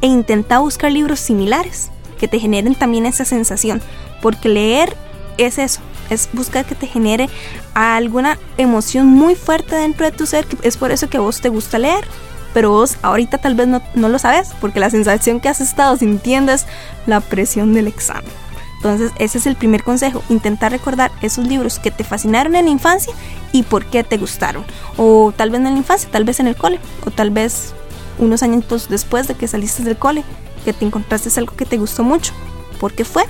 e 0.00 0.06
intenta 0.06 0.60
buscar 0.60 0.90
libros 0.90 1.20
similares 1.20 1.90
que 2.18 2.28
te 2.28 2.38
generen 2.38 2.74
también 2.74 3.06
esa 3.06 3.24
sensación, 3.24 3.80
porque 4.20 4.48
leer 4.48 4.96
es 5.38 5.58
eso, 5.58 5.80
es 6.10 6.28
buscar 6.32 6.64
que 6.64 6.74
te 6.74 6.86
genere 6.86 7.28
alguna 7.74 8.38
emoción 8.56 9.06
muy 9.06 9.34
fuerte 9.34 9.76
dentro 9.76 10.04
de 10.04 10.12
tu 10.12 10.26
ser, 10.26 10.46
que 10.46 10.56
es 10.66 10.76
por 10.76 10.90
eso 10.90 11.08
que 11.08 11.16
a 11.16 11.20
vos 11.20 11.40
te 11.40 11.48
gusta 11.48 11.78
leer, 11.78 12.04
pero 12.52 12.70
vos 12.70 12.96
ahorita 13.02 13.38
tal 13.38 13.54
vez 13.54 13.68
no, 13.68 13.82
no 13.94 14.08
lo 14.08 14.18
sabes, 14.18 14.50
porque 14.60 14.80
la 14.80 14.90
sensación 14.90 15.38
que 15.38 15.48
has 15.48 15.60
estado 15.60 15.96
sintiendo 15.96 16.52
es 16.52 16.66
la 17.06 17.20
presión 17.20 17.72
del 17.72 17.86
examen. 17.86 18.30
Entonces 18.78 19.12
ese 19.18 19.38
es 19.38 19.46
el 19.46 19.56
primer 19.56 19.82
consejo, 19.82 20.22
intentar 20.28 20.72
recordar 20.72 21.10
esos 21.20 21.46
libros 21.46 21.78
que 21.78 21.90
te 21.90 22.04
fascinaron 22.04 22.54
en 22.54 22.66
la 22.66 22.70
infancia 22.70 23.12
y 23.52 23.64
por 23.64 23.86
qué 23.86 24.04
te 24.04 24.18
gustaron. 24.18 24.64
O 24.96 25.32
tal 25.36 25.50
vez 25.50 25.58
en 25.58 25.64
la 25.64 25.70
infancia, 25.70 26.08
tal 26.10 26.24
vez 26.24 26.40
en 26.40 26.46
el 26.46 26.56
cole, 26.56 26.78
o 27.04 27.10
tal 27.10 27.30
vez 27.30 27.74
unos 28.18 28.42
años 28.42 28.88
después 28.88 29.26
de 29.28 29.34
que 29.34 29.48
saliste 29.48 29.82
del 29.82 29.96
cole, 29.96 30.24
que 30.64 30.72
te 30.72 30.84
encontraste 30.84 31.28
algo 31.38 31.54
que 31.56 31.66
te 31.66 31.76
gustó 31.76 32.04
mucho. 32.04 32.32
¿Por 32.78 32.92
qué 32.92 33.04
fue? 33.04 33.24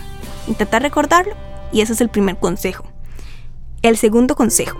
Intentar 0.46 0.82
recordarlo 0.82 1.34
y 1.72 1.80
ese 1.80 1.94
es 1.94 2.00
el 2.00 2.08
primer 2.08 2.38
consejo. 2.38 2.84
El 3.82 3.96
segundo 3.96 4.34
consejo. 4.34 4.78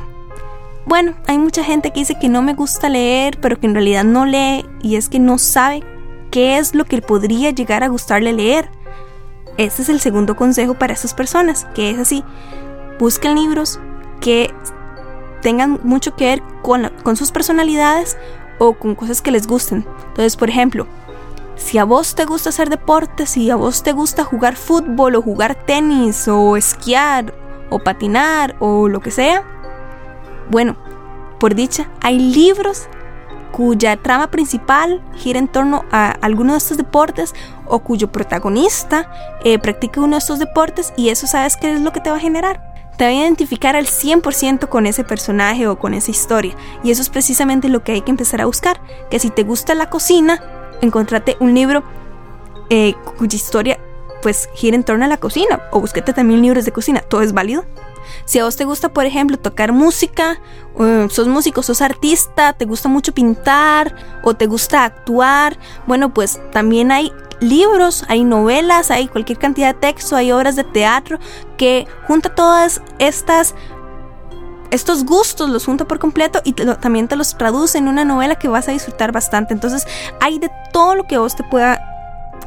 Bueno, 0.86 1.14
hay 1.26 1.38
mucha 1.38 1.62
gente 1.64 1.90
que 1.90 2.00
dice 2.00 2.18
que 2.18 2.28
no 2.28 2.42
me 2.42 2.54
gusta 2.54 2.88
leer, 2.88 3.38
pero 3.40 3.60
que 3.60 3.66
en 3.66 3.74
realidad 3.74 4.04
no 4.04 4.24
lee 4.24 4.64
y 4.82 4.96
es 4.96 5.08
que 5.08 5.18
no 5.18 5.38
sabe 5.38 5.82
qué 6.30 6.58
es 6.58 6.74
lo 6.74 6.84
que 6.84 7.02
podría 7.02 7.50
llegar 7.50 7.84
a 7.84 7.88
gustarle 7.88 8.32
leer. 8.32 8.70
Ese 9.58 9.82
es 9.82 9.88
el 9.88 10.00
segundo 10.00 10.36
consejo 10.36 10.74
para 10.74 10.94
esas 10.94 11.12
personas, 11.14 11.66
que 11.74 11.90
es 11.90 11.98
así. 11.98 12.24
Busquen 12.98 13.34
libros 13.34 13.78
que 14.20 14.54
tengan 15.42 15.80
mucho 15.82 16.16
que 16.16 16.26
ver 16.26 16.42
con, 16.62 16.90
con 17.02 17.16
sus 17.16 17.32
personalidades 17.32 18.16
o 18.58 18.74
con 18.74 18.94
cosas 18.94 19.20
que 19.20 19.32
les 19.32 19.46
gusten. 19.46 19.84
Entonces, 20.08 20.36
por 20.36 20.48
ejemplo, 20.48 20.86
si 21.56 21.76
a 21.78 21.84
vos 21.84 22.14
te 22.14 22.24
gusta 22.24 22.50
hacer 22.50 22.70
deportes, 22.70 23.30
si 23.30 23.50
a 23.50 23.56
vos 23.56 23.82
te 23.82 23.92
gusta 23.92 24.24
jugar 24.24 24.54
fútbol 24.54 25.16
o 25.16 25.22
jugar 25.22 25.56
tenis 25.56 26.28
o 26.28 26.56
esquiar 26.56 27.34
o 27.68 27.80
patinar 27.80 28.54
o 28.60 28.88
lo 28.88 29.00
que 29.00 29.10
sea, 29.10 29.42
bueno, 30.50 30.76
por 31.40 31.56
dicha, 31.56 31.90
hay 32.00 32.18
libros 32.18 32.88
cuya 33.58 33.96
trama 33.96 34.30
principal 34.30 35.02
gira 35.16 35.40
en 35.40 35.48
torno 35.48 35.84
a 35.90 36.12
alguno 36.12 36.52
de 36.52 36.58
estos 36.58 36.76
deportes 36.76 37.34
o 37.66 37.80
cuyo 37.80 38.06
protagonista 38.12 39.10
eh, 39.42 39.58
practica 39.58 40.00
uno 40.00 40.14
de 40.14 40.20
estos 40.20 40.38
deportes 40.38 40.92
y 40.96 41.08
eso 41.08 41.26
sabes 41.26 41.56
qué 41.56 41.72
es 41.72 41.80
lo 41.80 41.92
que 41.92 41.98
te 41.98 42.08
va 42.08 42.18
a 42.18 42.20
generar. 42.20 42.62
Te 42.96 43.02
va 43.02 43.10
a 43.10 43.14
identificar 43.14 43.74
al 43.74 43.86
100% 43.86 44.68
con 44.68 44.86
ese 44.86 45.02
personaje 45.02 45.66
o 45.66 45.76
con 45.76 45.92
esa 45.92 46.12
historia. 46.12 46.54
Y 46.84 46.92
eso 46.92 47.02
es 47.02 47.08
precisamente 47.08 47.68
lo 47.68 47.82
que 47.82 47.90
hay 47.90 48.02
que 48.02 48.12
empezar 48.12 48.40
a 48.40 48.46
buscar. 48.46 48.80
Que 49.10 49.18
si 49.18 49.30
te 49.30 49.42
gusta 49.42 49.74
la 49.74 49.90
cocina, 49.90 50.40
encontrate 50.80 51.36
un 51.40 51.52
libro 51.52 51.82
eh, 52.70 52.94
cuya 53.18 53.34
historia 53.34 53.80
pues 54.22 54.48
gira 54.54 54.76
en 54.76 54.84
torno 54.84 55.04
a 55.04 55.08
la 55.08 55.16
cocina. 55.16 55.62
O 55.72 55.80
búsquete 55.80 56.12
también 56.12 56.42
libros 56.42 56.64
de 56.64 56.70
cocina. 56.70 57.00
Todo 57.00 57.22
es 57.22 57.32
válido. 57.32 57.64
Si 58.28 58.38
a 58.38 58.44
vos 58.44 58.56
te 58.56 58.66
gusta, 58.66 58.90
por 58.90 59.06
ejemplo, 59.06 59.38
tocar 59.38 59.72
música, 59.72 60.38
sos 61.08 61.28
músico, 61.28 61.62
sos 61.62 61.80
artista, 61.80 62.52
te 62.52 62.66
gusta 62.66 62.86
mucho 62.90 63.14
pintar 63.14 63.96
o 64.22 64.34
te 64.34 64.44
gusta 64.44 64.84
actuar, 64.84 65.58
bueno, 65.86 66.12
pues 66.12 66.38
también 66.52 66.92
hay 66.92 67.10
libros, 67.40 68.04
hay 68.06 68.24
novelas, 68.24 68.90
hay 68.90 69.08
cualquier 69.08 69.38
cantidad 69.38 69.74
de 69.74 69.80
texto, 69.80 70.14
hay 70.14 70.30
obras 70.30 70.56
de 70.56 70.64
teatro 70.64 71.18
que 71.56 71.86
junta 72.06 72.34
todas 72.34 72.82
estas 72.98 73.54
estos 74.70 75.06
gustos 75.06 75.48
los 75.48 75.64
junta 75.64 75.86
por 75.86 75.98
completo 75.98 76.42
y 76.44 76.52
también 76.52 77.08
te 77.08 77.16
los 77.16 77.38
traduce 77.38 77.78
en 77.78 77.88
una 77.88 78.04
novela 78.04 78.34
que 78.34 78.48
vas 78.48 78.68
a 78.68 78.72
disfrutar 78.72 79.10
bastante. 79.10 79.54
Entonces, 79.54 79.86
hay 80.20 80.38
de 80.38 80.50
todo 80.70 80.94
lo 80.94 81.04
que 81.04 81.16
vos 81.16 81.34
te 81.34 81.44
pueda 81.44 81.97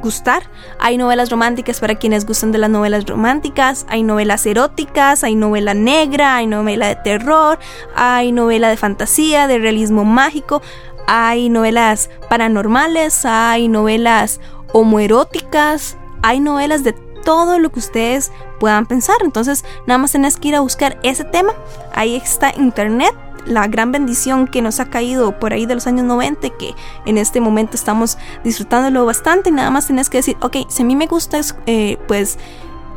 gustar. 0.01 0.43
Hay 0.79 0.97
novelas 0.97 1.29
románticas 1.29 1.79
para 1.79 1.95
quienes 1.95 2.25
gustan 2.25 2.51
de 2.51 2.57
las 2.57 2.69
novelas 2.69 3.05
románticas, 3.05 3.85
hay 3.89 4.03
novelas 4.03 4.45
eróticas, 4.45 5.23
hay 5.23 5.35
novela 5.35 5.73
negra, 5.73 6.35
hay 6.35 6.47
novela 6.47 6.87
de 6.87 6.95
terror, 6.95 7.59
hay 7.95 8.31
novela 8.31 8.69
de 8.69 8.77
fantasía, 8.77 9.47
de 9.47 9.59
realismo 9.59 10.03
mágico, 10.03 10.61
hay 11.07 11.49
novelas 11.49 12.09
paranormales, 12.29 13.25
hay 13.25 13.67
novelas 13.67 14.39
homoeróticas, 14.73 15.97
hay 16.21 16.39
novelas 16.39 16.83
de 16.83 16.93
todo 16.93 17.59
lo 17.59 17.71
que 17.71 17.79
ustedes 17.79 18.31
puedan 18.59 18.85
pensar. 18.85 19.17
Entonces, 19.23 19.63
nada 19.85 19.97
más 19.97 20.11
tenés 20.11 20.37
que 20.37 20.49
ir 20.49 20.55
a 20.55 20.61
buscar 20.61 20.99
ese 21.03 21.23
tema. 21.23 21.53
Ahí 21.93 22.15
está 22.15 22.53
internet 22.57 23.13
la 23.45 23.67
gran 23.67 23.91
bendición 23.91 24.47
que 24.47 24.62
nos 24.62 24.80
ha 24.80 24.86
caído 24.86 25.39
por 25.39 25.54
ahí 25.54 25.65
de 25.65 25.75
los 25.75 25.88
años 25.88 26.06
90, 26.06 26.49
que 26.58 26.75
en 27.06 27.17
este 27.17 27.41
momento 27.41 27.75
estamos 27.75 28.17
disfrutándolo 28.43 29.06
bastante. 29.06 29.51
Nada 29.51 29.69
más 29.69 29.88
tenés 29.88 30.10
que 30.10 30.17
decir, 30.17 30.38
ok, 30.41 30.58
si 30.69 30.84
a 30.84 30.86
mí 30.86 30.95
me 30.95 31.08
gusta 31.08 31.39
eh, 31.65 31.97
pues 32.08 32.38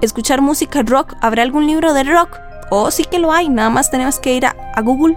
escuchar 0.01 0.41
música 0.41 0.83
rock, 0.83 1.15
¿habrá 1.21 1.43
algún 1.43 1.67
libro 1.67 1.93
de 1.95 2.05
rock? 2.05 2.39
O 2.71 2.91
sí 2.91 3.05
que 3.05 3.19
lo 3.19 3.33
hay, 3.33 3.49
nada 3.49 3.71
más 3.71 3.91
tenemos 3.91 4.19
que 4.19 4.35
ir 4.35 4.47
a, 4.47 4.57
a 4.75 4.81
Google. 4.81 5.17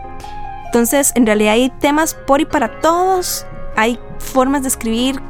Entonces, 0.66 1.12
en 1.16 1.26
realidad 1.26 1.54
hay 1.54 1.70
temas 1.80 2.14
por 2.14 2.42
y 2.42 2.46
para 2.46 2.80
todos. 2.82 3.46
Hay 3.76 4.00
formas 4.20 4.64
de 4.64 4.68
escribir 4.70 5.22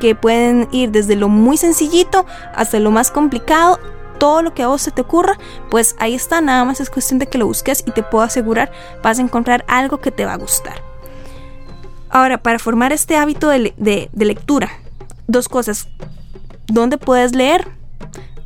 que 0.00 0.14
pueden 0.14 0.68
ir 0.72 0.90
desde 0.90 1.14
lo 1.14 1.28
muy 1.28 1.56
sencillito 1.56 2.26
hasta 2.54 2.80
lo 2.80 2.90
más 2.90 3.10
complicado 3.10 3.78
todo 4.20 4.42
lo 4.42 4.54
que 4.54 4.62
a 4.62 4.68
vos 4.68 4.82
se 4.82 4.90
te 4.90 5.00
ocurra, 5.00 5.38
pues 5.70 5.96
ahí 5.98 6.14
está, 6.14 6.42
nada 6.42 6.64
más 6.64 6.78
es 6.80 6.90
cuestión 6.90 7.18
de 7.18 7.26
que 7.26 7.38
lo 7.38 7.46
busques 7.46 7.82
y 7.86 7.90
te 7.90 8.02
puedo 8.02 8.22
asegurar 8.22 8.70
vas 9.02 9.18
a 9.18 9.22
encontrar 9.22 9.64
algo 9.66 9.98
que 9.98 10.10
te 10.10 10.26
va 10.26 10.34
a 10.34 10.36
gustar. 10.36 10.82
Ahora, 12.10 12.42
para 12.42 12.58
formar 12.58 12.92
este 12.92 13.16
hábito 13.16 13.48
de, 13.48 14.10
lectura, 14.12 14.70
dos 15.26 15.48
cosas. 15.48 15.88
¿Dónde 16.66 16.98
puedes 16.98 17.34
leer? 17.34 17.66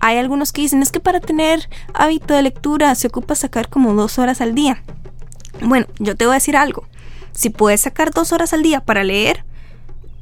Hay 0.00 0.18
algunos 0.18 0.52
que 0.52 0.62
dicen, 0.62 0.82
es 0.82 0.92
que 0.92 1.00
para 1.00 1.20
tener 1.20 1.68
hábito 1.92 2.34
de 2.34 2.42
lectura 2.42 2.94
se 2.94 3.08
ocupa 3.08 3.34
sacar 3.34 3.68
como 3.68 3.94
dos 3.94 4.18
horas 4.18 4.40
al 4.40 4.54
día. 4.54 4.82
Bueno, 5.60 5.86
yo 5.98 6.14
te 6.14 6.26
voy 6.26 6.32
a 6.32 6.34
decir 6.34 6.56
algo. 6.56 6.86
Si 7.32 7.50
puedes 7.50 7.80
sacar 7.80 8.12
dos 8.12 8.32
horas 8.32 8.52
al 8.52 8.62
día 8.62 8.80
para 8.80 9.02
leer, 9.02 9.44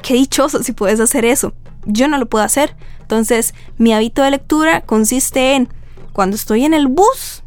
qué 0.03 0.15
dichoso 0.15 0.63
si 0.63 0.73
puedes 0.73 0.99
hacer 0.99 1.25
eso. 1.25 1.53
Yo 1.85 2.09
no 2.09 2.17
lo 2.19 2.27
puedo 2.27 2.45
hacer. 2.45 2.77
Entonces, 3.13 3.53
mi 3.77 3.93
hábito 3.93 4.23
de 4.23 4.31
lectura 4.31 4.81
consiste 4.81 5.55
en 5.55 5.69
cuando 6.15 6.35
estoy 6.35 6.65
en 6.65 6.73
el 6.73 6.87
bus 6.87 7.43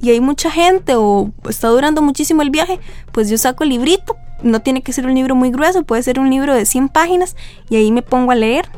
y 0.00 0.08
hay 0.08 0.20
mucha 0.22 0.50
gente 0.50 0.94
o 0.96 1.30
está 1.46 1.68
durando 1.68 2.00
muchísimo 2.00 2.40
el 2.40 2.48
viaje, 2.48 2.80
pues 3.12 3.28
yo 3.28 3.36
saco 3.36 3.64
el 3.64 3.68
librito. 3.68 4.16
No 4.42 4.60
tiene 4.60 4.80
que 4.80 4.94
ser 4.94 5.04
un 5.04 5.14
libro 5.14 5.34
muy 5.34 5.50
grueso, 5.50 5.84
puede 5.84 6.02
ser 6.02 6.18
un 6.20 6.30
libro 6.30 6.54
de 6.54 6.64
100 6.64 6.88
páginas 6.88 7.36
y 7.68 7.76
ahí 7.76 7.92
me 7.92 8.00
pongo 8.00 8.32
a 8.32 8.34
leer. 8.34 8.70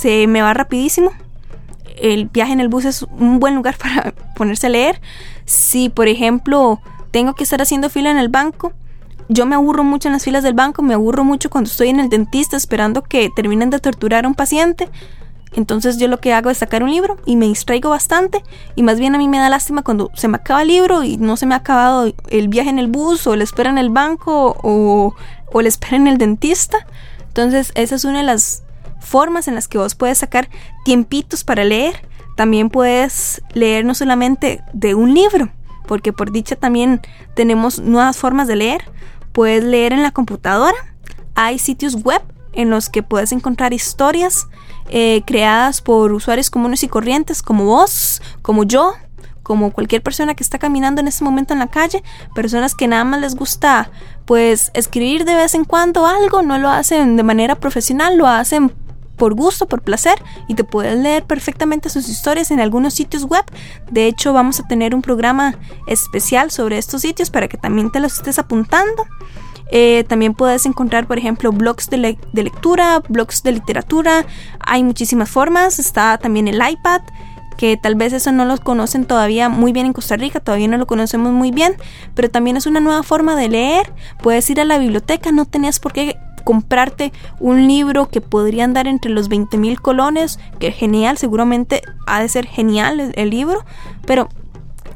Se 0.00 0.28
me 0.28 0.40
va 0.40 0.54
rapidísimo. 0.54 1.10
El 1.96 2.26
viaje 2.26 2.52
en 2.52 2.60
el 2.60 2.68
bus 2.68 2.84
es 2.84 3.02
un 3.02 3.40
buen 3.40 3.56
lugar 3.56 3.76
para 3.82 4.14
ponerse 4.36 4.68
a 4.68 4.70
leer. 4.70 5.00
Si, 5.46 5.88
por 5.88 6.06
ejemplo, 6.06 6.80
tengo 7.10 7.34
que 7.34 7.42
estar 7.42 7.60
haciendo 7.60 7.90
fila 7.90 8.12
en 8.12 8.18
el 8.18 8.28
banco, 8.28 8.72
yo 9.28 9.46
me 9.46 9.56
aburro 9.56 9.82
mucho 9.82 10.06
en 10.06 10.12
las 10.12 10.22
filas 10.22 10.44
del 10.44 10.54
banco, 10.54 10.80
me 10.80 10.94
aburro 10.94 11.24
mucho 11.24 11.50
cuando 11.50 11.68
estoy 11.68 11.88
en 11.88 11.98
el 11.98 12.08
dentista 12.08 12.56
esperando 12.56 13.02
que 13.02 13.30
terminen 13.34 13.70
de 13.70 13.80
torturar 13.80 14.26
a 14.26 14.28
un 14.28 14.36
paciente. 14.36 14.88
Entonces 15.52 15.98
yo 15.98 16.08
lo 16.08 16.20
que 16.20 16.32
hago 16.32 16.50
es 16.50 16.58
sacar 16.58 16.82
un 16.82 16.90
libro 16.90 17.16
y 17.24 17.36
me 17.36 17.46
distraigo 17.46 17.90
bastante 17.90 18.42
y 18.76 18.82
más 18.82 18.98
bien 18.98 19.14
a 19.14 19.18
mí 19.18 19.28
me 19.28 19.38
da 19.38 19.48
lástima 19.48 19.82
cuando 19.82 20.10
se 20.14 20.28
me 20.28 20.36
acaba 20.36 20.62
el 20.62 20.68
libro 20.68 21.02
y 21.02 21.16
no 21.16 21.36
se 21.36 21.46
me 21.46 21.54
ha 21.54 21.58
acabado 21.58 22.12
el 22.28 22.48
viaje 22.48 22.70
en 22.70 22.78
el 22.78 22.88
bus 22.88 23.26
o 23.26 23.34
la 23.34 23.44
espera 23.44 23.70
en 23.70 23.78
el 23.78 23.90
banco 23.90 24.56
o, 24.62 25.14
o 25.52 25.62
la 25.62 25.68
espera 25.68 25.96
en 25.96 26.06
el 26.06 26.18
dentista. 26.18 26.86
Entonces 27.28 27.72
esa 27.74 27.94
es 27.94 28.04
una 28.04 28.18
de 28.18 28.24
las 28.24 28.62
formas 29.00 29.48
en 29.48 29.54
las 29.54 29.68
que 29.68 29.78
vos 29.78 29.94
puedes 29.94 30.18
sacar 30.18 30.48
tiempitos 30.84 31.44
para 31.44 31.64
leer. 31.64 32.06
También 32.36 32.70
puedes 32.70 33.42
leer 33.52 33.84
no 33.84 33.94
solamente 33.94 34.62
de 34.72 34.94
un 34.94 35.14
libro, 35.14 35.50
porque 35.86 36.12
por 36.12 36.30
dicha 36.30 36.56
también 36.56 37.00
tenemos 37.34 37.80
nuevas 37.80 38.16
formas 38.16 38.46
de 38.46 38.56
leer. 38.56 38.84
Puedes 39.32 39.64
leer 39.64 39.92
en 39.92 40.02
la 40.02 40.10
computadora. 40.10 40.76
Hay 41.34 41.58
sitios 41.58 42.02
web 42.02 42.22
en 42.52 42.70
los 42.70 42.88
que 42.88 43.02
puedes 43.02 43.32
encontrar 43.32 43.72
historias 43.72 44.46
eh, 44.90 45.22
creadas 45.26 45.80
por 45.82 46.12
usuarios 46.12 46.50
comunes 46.50 46.82
y 46.82 46.88
corrientes 46.88 47.42
como 47.42 47.64
vos, 47.64 48.22
como 48.42 48.64
yo, 48.64 48.94
como 49.42 49.72
cualquier 49.72 50.02
persona 50.02 50.34
que 50.34 50.42
está 50.42 50.58
caminando 50.58 51.00
en 51.00 51.08
este 51.08 51.24
momento 51.24 51.52
en 51.54 51.58
la 51.58 51.68
calle, 51.68 52.02
personas 52.34 52.74
que 52.74 52.86
nada 52.86 53.04
más 53.04 53.20
les 53.20 53.34
gusta 53.34 53.90
pues 54.26 54.70
escribir 54.74 55.24
de 55.24 55.34
vez 55.34 55.54
en 55.54 55.64
cuando 55.64 56.06
algo, 56.06 56.42
no 56.42 56.58
lo 56.58 56.68
hacen 56.68 57.16
de 57.16 57.22
manera 57.22 57.54
profesional, 57.54 58.18
lo 58.18 58.26
hacen 58.26 58.72
por 59.18 59.34
gusto, 59.34 59.66
por 59.66 59.82
placer 59.82 60.22
y 60.48 60.54
te 60.54 60.64
puedes 60.64 60.98
leer 60.98 61.24
perfectamente 61.24 61.90
sus 61.90 62.08
historias 62.08 62.50
en 62.50 62.60
algunos 62.60 62.94
sitios 62.94 63.24
web. 63.24 63.44
De 63.90 64.06
hecho, 64.06 64.32
vamos 64.32 64.60
a 64.60 64.66
tener 64.66 64.94
un 64.94 65.02
programa 65.02 65.58
especial 65.86 66.50
sobre 66.50 66.78
estos 66.78 67.02
sitios 67.02 67.30
para 67.30 67.48
que 67.48 67.58
también 67.58 67.90
te 67.90 68.00
los 68.00 68.14
estés 68.14 68.38
apuntando. 68.38 69.06
Eh, 69.70 70.04
también 70.08 70.34
puedes 70.34 70.66
encontrar, 70.66 71.06
por 71.06 71.18
ejemplo, 71.18 71.52
blogs 71.52 71.90
de, 71.90 72.18
lectura, 72.32 73.02
blogs 73.08 73.42
de 73.42 73.52
literatura. 73.52 74.26
Hay 74.60 74.82
muchísimas 74.82 75.28
formas. 75.28 75.78
Está 75.78 76.18
también 76.18 76.48
el 76.48 76.56
iPad, 76.56 77.02
que 77.56 77.76
tal 77.76 77.94
vez 77.94 78.12
eso 78.12 78.32
no 78.32 78.44
lo 78.44 78.56
conocen 78.58 79.04
todavía 79.04 79.48
muy 79.48 79.72
bien 79.72 79.86
en 79.86 79.92
Costa 79.92 80.16
Rica, 80.16 80.40
todavía 80.40 80.68
no 80.68 80.78
lo 80.78 80.86
conocemos 80.86 81.32
muy 81.32 81.50
bien, 81.50 81.74
pero 82.14 82.30
también 82.30 82.56
es 82.56 82.66
una 82.66 82.80
nueva 82.80 83.02
forma 83.02 83.36
de 83.36 83.48
leer. 83.48 83.92
Puedes 84.22 84.48
ir 84.50 84.60
a 84.60 84.64
la 84.64 84.78
biblioteca, 84.78 85.32
no 85.32 85.44
tenías 85.44 85.80
por 85.80 85.92
qué 85.92 86.16
comprarte 86.44 87.12
un 87.40 87.66
libro 87.66 88.08
que 88.08 88.22
podría 88.22 88.64
andar 88.64 88.86
entre 88.86 89.10
los 89.10 89.28
20 89.28 89.58
mil 89.58 89.82
colones, 89.82 90.38
que 90.58 90.72
genial, 90.72 91.18
seguramente 91.18 91.82
ha 92.06 92.22
de 92.22 92.28
ser 92.28 92.46
genial 92.46 93.12
el, 93.14 93.30
libro, 93.30 93.64
pero 94.06 94.28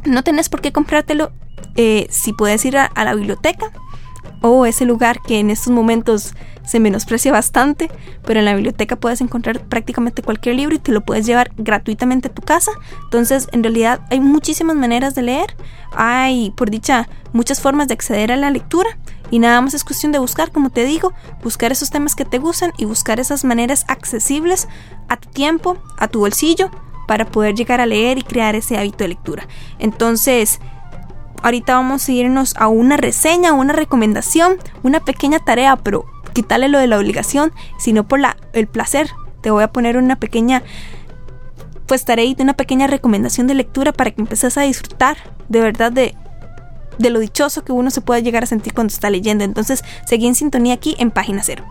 no 0.06 0.22
tenés 0.22 0.48
por 0.48 0.62
qué 0.62 0.72
comprártelo 0.72 1.30
eh, 1.76 2.06
si 2.10 2.32
puedes 2.32 2.64
ir 2.64 2.78
a 2.78 2.90
la 2.94 3.14
biblioteca 3.14 3.70
o 4.42 4.66
ese 4.66 4.84
lugar 4.84 5.20
que 5.20 5.38
en 5.38 5.50
estos 5.50 5.72
momentos 5.72 6.34
se 6.64 6.80
menosprecia 6.80 7.32
bastante, 7.32 7.90
pero 8.24 8.40
en 8.40 8.44
la 8.44 8.54
biblioteca 8.54 8.96
puedes 8.96 9.20
encontrar 9.20 9.60
prácticamente 9.60 10.22
cualquier 10.22 10.56
libro 10.56 10.74
y 10.74 10.78
te 10.78 10.92
lo 10.92 11.00
puedes 11.00 11.26
llevar 11.26 11.50
gratuitamente 11.56 12.28
a 12.28 12.32
tu 12.32 12.42
casa. 12.42 12.70
Entonces, 13.04 13.48
en 13.52 13.62
realidad 13.62 14.00
hay 14.10 14.20
muchísimas 14.20 14.76
maneras 14.76 15.14
de 15.14 15.22
leer, 15.22 15.56
hay, 15.92 16.52
por 16.56 16.70
dicha, 16.70 17.08
muchas 17.32 17.60
formas 17.60 17.88
de 17.88 17.94
acceder 17.94 18.30
a 18.32 18.36
la 18.36 18.50
lectura 18.50 18.98
y 19.30 19.38
nada 19.38 19.60
más 19.60 19.74
es 19.74 19.84
cuestión 19.84 20.12
de 20.12 20.18
buscar, 20.18 20.50
como 20.50 20.70
te 20.70 20.84
digo, 20.84 21.12
buscar 21.42 21.72
esos 21.72 21.90
temas 21.90 22.14
que 22.14 22.24
te 22.24 22.38
gustan 22.38 22.72
y 22.76 22.84
buscar 22.84 23.18
esas 23.18 23.44
maneras 23.44 23.84
accesibles 23.88 24.68
a 25.08 25.16
tu 25.16 25.30
tiempo, 25.30 25.78
a 25.98 26.08
tu 26.08 26.20
bolsillo, 26.20 26.70
para 27.08 27.26
poder 27.26 27.54
llegar 27.54 27.80
a 27.80 27.86
leer 27.86 28.18
y 28.18 28.22
crear 28.22 28.54
ese 28.54 28.76
hábito 28.76 28.98
de 28.98 29.08
lectura. 29.08 29.46
Entonces, 29.78 30.60
ahorita 31.42 31.74
vamos 31.74 32.08
a 32.08 32.12
irnos 32.12 32.54
a 32.56 32.68
una 32.68 32.96
reseña, 32.96 33.52
una 33.52 33.72
recomendación, 33.72 34.56
una 34.82 35.00
pequeña 35.00 35.38
tarea, 35.38 35.76
pero 35.76 36.06
quitarle 36.32 36.68
lo 36.68 36.78
de 36.78 36.86
la 36.86 36.98
obligación, 36.98 37.52
sino 37.78 38.06
por 38.06 38.20
la, 38.20 38.36
el 38.52 38.66
placer. 38.66 39.10
Te 39.42 39.50
voy 39.50 39.62
a 39.62 39.72
poner 39.72 39.96
una 39.96 40.16
pequeña 40.16 40.62
pues 41.86 42.06
tarea 42.06 42.32
una 42.38 42.54
pequeña 42.54 42.86
recomendación 42.86 43.46
de 43.46 43.54
lectura 43.54 43.92
para 43.92 44.10
que 44.12 44.22
empieces 44.22 44.56
a 44.56 44.62
disfrutar 44.62 45.18
de 45.50 45.60
verdad 45.60 45.92
de, 45.92 46.14
de 46.98 47.10
lo 47.10 47.18
dichoso 47.18 47.64
que 47.64 47.72
uno 47.72 47.90
se 47.90 48.00
puede 48.00 48.22
llegar 48.22 48.44
a 48.44 48.46
sentir 48.46 48.72
cuando 48.72 48.92
está 48.92 49.10
leyendo. 49.10 49.44
Entonces, 49.44 49.84
seguí 50.06 50.26
en 50.26 50.34
sintonía 50.34 50.72
aquí 50.72 50.96
en 50.98 51.10
página 51.10 51.42
cero. 51.42 51.64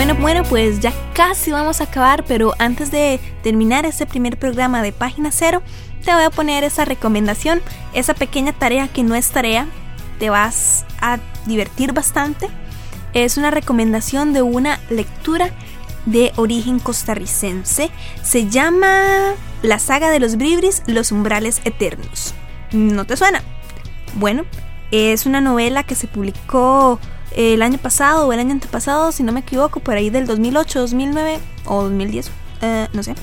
Bueno, 0.00 0.14
bueno, 0.14 0.44
pues 0.44 0.80
ya 0.80 0.94
casi 1.12 1.50
vamos 1.50 1.82
a 1.82 1.84
acabar, 1.84 2.24
pero 2.24 2.54
antes 2.58 2.90
de 2.90 3.20
terminar 3.42 3.84
este 3.84 4.06
primer 4.06 4.38
programa 4.38 4.80
de 4.80 4.92
Página 4.92 5.30
Cero, 5.30 5.60
te 6.02 6.14
voy 6.14 6.22
a 6.22 6.30
poner 6.30 6.64
esa 6.64 6.86
recomendación, 6.86 7.60
esa 7.92 8.14
pequeña 8.14 8.54
tarea 8.54 8.88
que 8.88 9.02
no 9.02 9.14
es 9.14 9.28
tarea, 9.28 9.66
te 10.18 10.30
vas 10.30 10.86
a 11.02 11.18
divertir 11.44 11.92
bastante. 11.92 12.48
Es 13.12 13.36
una 13.36 13.50
recomendación 13.50 14.32
de 14.32 14.40
una 14.40 14.80
lectura 14.88 15.50
de 16.06 16.32
origen 16.36 16.78
costarricense. 16.78 17.90
Se 18.22 18.48
llama 18.48 19.34
La 19.60 19.78
saga 19.78 20.10
de 20.10 20.18
los 20.18 20.36
Bribris, 20.36 20.82
Los 20.86 21.12
umbrales 21.12 21.60
eternos. 21.66 22.32
¿No 22.72 23.04
te 23.04 23.18
suena? 23.18 23.42
Bueno, 24.14 24.46
es 24.92 25.26
una 25.26 25.42
novela 25.42 25.82
que 25.82 25.94
se 25.94 26.06
publicó 26.06 26.98
el 27.36 27.62
año 27.62 27.78
pasado 27.78 28.26
o 28.26 28.32
el 28.32 28.40
año 28.40 28.52
antepasado, 28.52 29.12
si 29.12 29.22
no 29.22 29.32
me 29.32 29.40
equivoco, 29.40 29.80
por 29.80 29.96
ahí 29.96 30.10
del 30.10 30.26
2008, 30.26 30.80
2009 30.80 31.38
o 31.66 31.82
2010, 31.82 32.30
eh, 32.62 32.88
no 32.92 33.02
sé. 33.02 33.14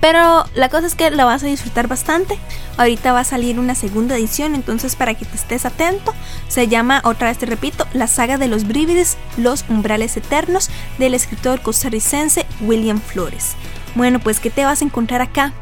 Pero 0.00 0.44
la 0.54 0.68
cosa 0.68 0.86
es 0.86 0.94
que 0.94 1.10
la 1.10 1.24
vas 1.24 1.42
a 1.42 1.46
disfrutar 1.46 1.88
bastante. 1.88 2.38
Ahorita 2.76 3.12
va 3.12 3.20
a 3.20 3.24
salir 3.24 3.58
una 3.58 3.74
segunda 3.74 4.16
edición, 4.16 4.54
entonces 4.54 4.94
para 4.94 5.14
que 5.14 5.24
te 5.24 5.36
estés 5.36 5.64
atento. 5.64 6.14
Se 6.48 6.68
llama, 6.68 7.00
otra 7.04 7.28
vez 7.28 7.38
te 7.38 7.46
repito, 7.46 7.86
La 7.92 8.06
saga 8.06 8.38
de 8.38 8.46
los 8.46 8.68
Brívides, 8.68 9.16
Los 9.36 9.64
umbrales 9.68 10.16
eternos, 10.16 10.70
del 10.98 11.14
escritor 11.14 11.60
costarricense 11.60 12.46
William 12.60 13.00
Flores. 13.00 13.54
Bueno, 13.94 14.20
pues 14.20 14.38
¿qué 14.38 14.50
te 14.50 14.64
vas 14.64 14.82
a 14.82 14.84
encontrar 14.84 15.22
acá? 15.22 15.52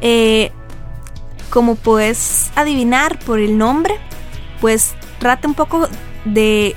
Eh, 0.00 0.50
como 1.50 1.76
puedes 1.76 2.50
adivinar 2.56 3.18
por 3.20 3.38
el 3.38 3.58
nombre, 3.58 3.94
pues 4.60 4.94
trata 5.18 5.46
un 5.46 5.54
poco 5.54 5.88
de 6.24 6.74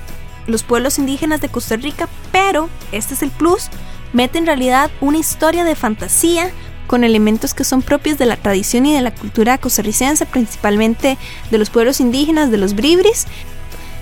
los 0.48 0.64
pueblos 0.64 0.98
indígenas 0.98 1.40
de 1.40 1.48
Costa 1.48 1.76
Rica, 1.76 2.08
pero 2.32 2.68
este 2.90 3.14
es 3.14 3.22
el 3.22 3.30
plus, 3.30 3.68
mete 4.12 4.38
en 4.38 4.46
realidad 4.46 4.90
una 5.00 5.18
historia 5.18 5.62
de 5.62 5.76
fantasía 5.76 6.50
con 6.88 7.04
elementos 7.04 7.52
que 7.52 7.64
son 7.64 7.82
propios 7.82 8.16
de 8.16 8.24
la 8.24 8.36
tradición 8.36 8.86
y 8.86 8.94
de 8.94 9.02
la 9.02 9.14
cultura 9.14 9.58
costarricense, 9.58 10.24
principalmente 10.24 11.18
de 11.50 11.58
los 11.58 11.68
pueblos 11.68 12.00
indígenas, 12.00 12.50
de 12.50 12.56
los 12.56 12.74
bribris. 12.74 13.26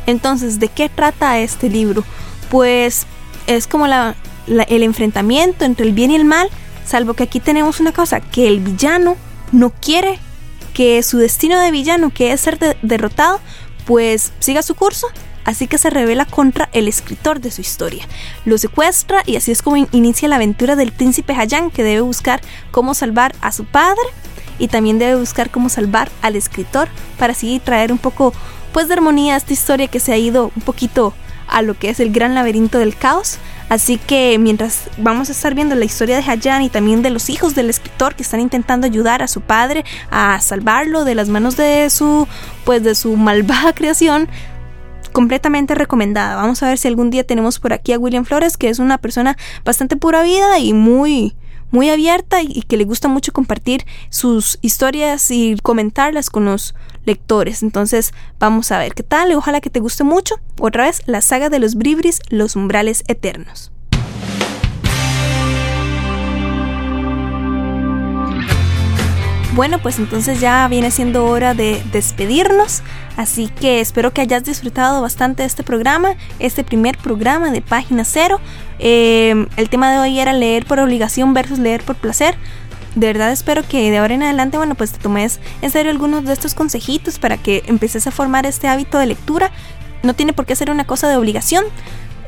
Entonces, 0.07 0.61
¿de 0.61 0.69
qué 0.69 0.89
trata 0.89 1.41
este 1.41 1.69
libro? 1.69 2.05
Pues 2.49 3.07
es 3.49 3.67
como 3.67 3.87
el 3.87 4.83
enfrentamiento 4.83 5.65
entre 5.65 5.85
el 5.85 5.93
bien 5.93 6.13
y 6.13 6.15
el 6.15 6.25
mal, 6.25 6.49
salvo 6.87 7.15
que 7.15 7.25
aquí 7.25 7.41
tenemos 7.41 7.81
una 7.81 7.93
cosa, 7.93 8.21
que 8.21 8.47
el 8.47 8.61
villano 8.61 9.17
no 9.51 9.71
quiere 9.71 10.21
que 10.73 11.03
su 11.03 11.19
destino 11.19 11.59
de 11.59 11.73
villano, 11.73 12.11
que 12.11 12.31
es 12.33 12.41
ser 12.41 12.59
derrotado, 12.83 13.41
pues 13.85 14.33
siga 14.39 14.63
su 14.63 14.77
curso 14.77 15.09
así 15.47 15.67
que 15.67 15.79
se 15.79 15.89
revela 15.89 16.27
contra 16.27 16.69
el 16.73 16.89
escritor 16.89 17.41
de 17.41 17.51
su 17.51 17.63
historia. 17.63 18.07
Lo 18.45 18.59
secuestra 18.59 19.23
y 19.25 19.37
así 19.37 19.53
es 19.53 19.63
como 19.63 19.77
inicia 19.93 20.29
la 20.29 20.37
aventura 20.37 20.77
del 20.77 20.93
príncipe 20.93 21.33
Hayan 21.33 21.71
que 21.71 21.83
debe 21.83 22.03
buscar 22.03 22.43
cómo 22.71 22.93
salvar 22.93 23.35
a 23.41 23.53
su 23.53 23.65
padre 23.65 24.03
y 24.59 24.69
también 24.69 24.99
debe 24.99 25.17
buscar 25.17 25.51
cómo 25.51 25.69
salvar 25.69 26.11
al 26.21 26.37
escritor 26.37 26.89
para 27.19 27.33
así 27.33 27.61
traer 27.65 27.93
un 27.93 27.99
poco 27.99 28.35
pues 28.73 28.89
de 28.89 28.95
armonía 28.95 29.35
a 29.35 29.37
esta 29.39 29.53
historia 29.53 29.89
que 29.89 30.01
se 30.01 30.13
ha 30.13 30.19
ido 30.19 30.51
un 30.55 30.63
poquito 30.63 31.15
a 31.49 31.63
lo 31.63 31.75
que 31.75 31.91
es 31.91 32.01
el 32.01 32.13
gran 32.13 32.35
laberinto 32.35 32.79
del 32.79 32.97
caos. 32.97 33.39
Así 33.69 33.99
que 33.99 34.39
mientras 34.39 34.91
vamos 34.97 35.29
a 35.29 35.33
estar 35.33 35.55
viendo 35.55 35.75
la 35.75 35.85
historia 35.85 36.17
de 36.17 36.31
Hayan 36.31 36.63
y 36.63 36.71
también 36.71 37.03
de 37.03 37.11
los 37.11 37.31
hijos 37.31 37.55
del 37.55 37.69
escritor 37.69 38.15
que 38.15 38.23
están 38.23 38.41
intentando 38.41 38.87
ayudar 38.87 39.23
a 39.23 39.29
su 39.29 39.41
padre 39.41 39.85
a 40.11 40.41
salvarlo 40.41 41.05
de 41.05 41.17
las 41.17 41.29
manos 41.29 41.57
de 41.57 41.89
su 41.91 42.29
pues 42.65 42.83
de 42.85 42.95
su 42.95 43.17
malvada 43.17 43.73
creación, 43.75 44.29
completamente 45.17 45.75
recomendada. 45.75 46.37
Vamos 46.37 46.63
a 46.63 46.69
ver 46.69 46.77
si 46.77 46.89
algún 46.89 47.09
día 47.09 47.25
tenemos 47.25 47.59
por 47.59 47.73
aquí 47.73 47.95
a 47.95 47.99
William 47.99 48.27
Flores, 48.27 48.59
que 48.59 48.69
es 48.69 48.79
una 48.79 48.99
persona 48.99 49.39
bastante 49.65 49.97
pura 49.97 50.23
vida 50.23 50.59
y 50.59 50.75
muy 50.75 51.35
muy 51.71 51.89
abierta 51.89 52.43
y 52.43 52.61
que 52.63 52.77
le 52.77 52.85
gusta 52.85 53.09
mucho 53.09 53.33
compartir 53.33 53.87
sus 54.11 54.59
historias 54.61 55.31
y 55.31 55.57
comentarlas 55.63 56.29
con 56.29 56.45
los 56.45 56.75
lectores. 57.07 57.63
Entonces, 57.63 58.13
vamos 58.39 58.71
a 58.73 58.79
ver 58.79 58.95
qué 58.95 59.03
tal. 59.03 59.33
Ojalá 59.33 59.63
que 59.63 59.71
te 59.71 59.81
guste 59.81 60.05
mucho. 60.05 60.35
Otra 60.61 60.85
vez, 60.85 61.01
la 61.07 61.23
saga 61.23 61.49
de 61.49 61.61
los 61.61 61.77
Bribris, 61.77 62.21
los 62.29 62.55
umbrales 62.55 63.03
eternos. 63.09 63.73
Bueno, 69.57 69.79
pues 69.79 69.99
entonces 69.99 70.39
ya 70.39 70.69
viene 70.69 70.91
siendo 70.91 71.25
hora 71.25 71.55
de 71.55 71.83
despedirnos, 71.91 72.83
así 73.17 73.49
que 73.49 73.81
espero 73.81 74.13
que 74.13 74.21
hayas 74.21 74.45
disfrutado 74.45 75.01
bastante 75.01 75.45
de 75.45 75.47
este 75.47 75.63
programa, 75.63 76.11
este 76.39 76.63
primer 76.63 76.99
programa 76.99 77.51
de 77.51 77.63
Página 77.63 78.05
Cero. 78.05 78.39
Em, 78.79 79.47
el 79.57 79.71
tema 79.71 79.91
de 79.91 79.99
hoy 79.99 80.21
era 80.21 80.35
leer 80.35 80.67
por 80.67 80.79
obligación 80.79 81.33
versus 81.33 81.59
leer 81.59 81.83
por 81.85 81.97
placer. 81.97 82.37
De 82.97 83.07
verdad 83.07 83.33
espero 83.33 83.63
que 83.67 83.91
de 83.91 83.97
ahora 83.97 84.13
en 84.13 84.25
adelante, 84.25 84.59
bueno, 84.59 84.75
pues 84.75 84.93
te 84.93 84.99
tomes 84.99 85.41
en 85.63 85.71
serio 85.71 85.91
algunos 85.91 86.25
de 86.27 86.35
estos 86.35 86.53
consejitos 86.53 87.19
para 87.19 87.39
que 87.39 87.63
empieces 87.67 88.07
a 88.07 88.11
formar 88.11 88.45
este 88.45 88.69
hábito 88.69 88.99
de 88.99 89.07
lectura. 89.07 89.53
No 90.03 90.13
tiene 90.13 90.35
por 90.35 90.45
qué 90.45 90.55
ser 90.55 90.71
una 90.71 90.85
cosa 90.85 91.09
de 91.09 91.17
obligación, 91.17 91.65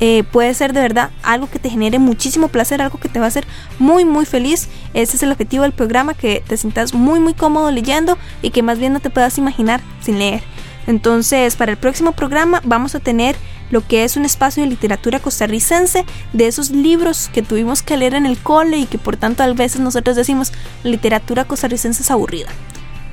eh, 0.01 0.25
puede 0.25 0.55
ser 0.55 0.73
de 0.73 0.81
verdad 0.81 1.11
algo 1.23 1.51
que 1.51 1.59
te 1.59 1.71
genere 1.71 1.99
muchísimo 1.99 2.49
placer, 2.49 2.81
algo 2.81 2.99
que 2.99 3.09
te 3.09 3.19
va 3.19 3.27
a 3.27 3.29
hacer 3.29 3.47
muy 3.79 4.05
muy 4.05 4.27
feliz. 4.27 4.69
Ese 4.95 5.17
es 5.17 5.23
el 5.23 5.33
objetivo 5.33 5.65
del 5.65 5.73
programa, 5.73 6.15
que 6.15 6.43
te 6.47 6.57
sientas 6.57 6.95
muy 6.95 7.21
muy 7.21 7.35
cómodo 7.35 7.71
leyendo 7.71 8.19
y 8.43 8.51
que 8.51 8.63
más 8.63 8.79
bien 8.79 8.93
no 8.93 9.01
te 9.01 9.11
puedas 9.11 9.39
imaginar 9.39 9.81
sin 10.01 10.19
leer. 10.19 10.43
Entonces, 10.87 11.57
para 11.57 11.73
el 11.73 11.79
próximo 11.79 12.13
programa 12.13 12.63
vamos 12.65 12.95
a 12.95 13.01
tener 13.01 13.37
lo 13.71 13.87
que 13.87 14.05
es 14.05 14.17
un 14.17 14.25
espacio 14.25 14.63
de 14.63 14.71
literatura 14.71 15.21
costarricense, 15.21 16.07
de 16.33 16.47
esos 16.47 16.71
libros 16.71 17.29
que 17.33 17.43
tuvimos 17.43 17.83
que 17.83 17.97
leer 17.97 18.15
en 18.15 18.25
el 18.25 18.39
cole 18.39 18.79
y 18.79 18.87
que 18.87 18.97
por 18.97 19.17
tanto 19.17 19.43
a 19.43 19.53
veces 19.53 19.81
nosotros 19.81 20.17
decimos 20.17 20.53
literatura 20.85 21.45
costarricense 21.45 22.03
es 22.03 22.11
aburrida. 22.11 22.49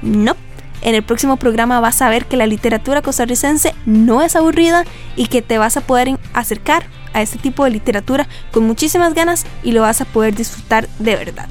No, 0.01 0.35
en 0.85 0.93
el 0.93 1.01
próximo 1.01 1.37
programa 1.37 1.79
vas 1.79 2.01
a 2.03 2.09
ver 2.09 2.27
que 2.27 2.37
la 2.37 2.45
literatura 2.45 3.01
costarricense 3.01 3.73
no 3.87 4.21
es 4.21 4.35
aburrida 4.35 4.85
y 5.15 5.25
que 5.25 5.41
te 5.41 5.57
vas 5.57 5.77
a 5.77 5.81
poder 5.81 6.19
acercar 6.33 6.85
a 7.11 7.23
este 7.23 7.39
tipo 7.39 7.63
de 7.63 7.71
literatura 7.71 8.27
con 8.51 8.67
muchísimas 8.67 9.15
ganas 9.15 9.47
y 9.63 9.71
lo 9.71 9.81
vas 9.81 10.01
a 10.01 10.05
poder 10.05 10.35
disfrutar 10.35 10.87
de 10.99 11.15
verdad. 11.15 11.49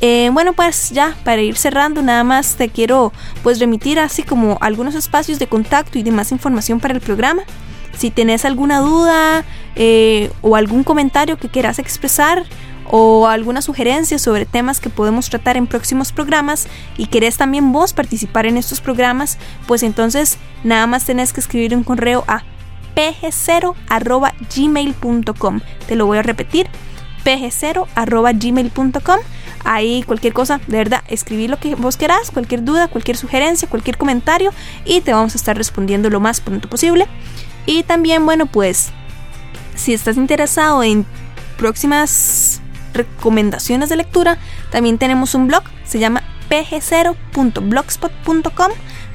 Eh, 0.00 0.30
bueno, 0.32 0.52
pues 0.52 0.90
ya 0.90 1.16
para 1.22 1.40
ir 1.42 1.56
cerrando, 1.56 2.02
nada 2.02 2.24
más 2.24 2.56
te 2.56 2.70
quiero 2.70 3.12
pues 3.44 3.60
remitir 3.60 4.00
así 4.00 4.24
como 4.24 4.58
algunos 4.60 4.96
espacios 4.96 5.38
de 5.38 5.46
contacto 5.46 5.96
y 5.96 6.02
de 6.02 6.10
más 6.10 6.32
información 6.32 6.80
para 6.80 6.94
el 6.94 7.00
programa. 7.00 7.44
Si 7.96 8.10
tenés 8.10 8.44
alguna 8.44 8.80
duda 8.80 9.44
eh, 9.76 10.32
o 10.40 10.56
algún 10.56 10.82
comentario 10.82 11.36
que 11.36 11.48
quieras 11.48 11.78
expresar, 11.78 12.42
o 12.90 13.26
alguna 13.26 13.62
sugerencia 13.62 14.18
sobre 14.18 14.46
temas 14.46 14.80
que 14.80 14.90
podemos 14.90 15.30
tratar 15.30 15.56
en 15.56 15.66
próximos 15.66 16.12
programas 16.12 16.68
y 16.96 17.06
querés 17.06 17.36
también 17.36 17.72
vos 17.72 17.92
participar 17.92 18.46
en 18.46 18.56
estos 18.56 18.80
programas, 18.80 19.38
pues 19.66 19.82
entonces 19.82 20.38
nada 20.64 20.86
más 20.86 21.04
tenés 21.04 21.32
que 21.32 21.40
escribir 21.40 21.76
un 21.76 21.84
correo 21.84 22.24
a 22.26 22.44
pg0.gmail.com. 22.94 25.60
Te 25.86 25.96
lo 25.96 26.06
voy 26.06 26.18
a 26.18 26.22
repetir, 26.22 26.68
pg0.gmail.com. 27.24 29.18
Ahí 29.64 30.02
cualquier 30.02 30.32
cosa, 30.32 30.60
de 30.66 30.76
verdad, 30.76 31.04
escribí 31.06 31.46
lo 31.46 31.56
que 31.58 31.76
vos 31.76 31.96
querás, 31.96 32.32
cualquier 32.32 32.64
duda, 32.64 32.88
cualquier 32.88 33.16
sugerencia, 33.16 33.68
cualquier 33.68 33.96
comentario 33.96 34.50
y 34.84 35.02
te 35.02 35.12
vamos 35.12 35.34
a 35.34 35.36
estar 35.38 35.56
respondiendo 35.56 36.10
lo 36.10 36.18
más 36.18 36.40
pronto 36.40 36.68
posible. 36.68 37.06
Y 37.64 37.84
también, 37.84 38.26
bueno, 38.26 38.46
pues 38.46 38.90
si 39.76 39.94
estás 39.94 40.16
interesado 40.16 40.82
en 40.82 41.06
próximas 41.56 42.60
recomendaciones 42.92 43.88
de 43.88 43.96
lectura, 43.96 44.38
también 44.70 44.98
tenemos 44.98 45.34
un 45.34 45.46
blog, 45.46 45.62
se 45.84 45.98
llama 45.98 46.22
pg0.blogspot.com. 46.48 48.70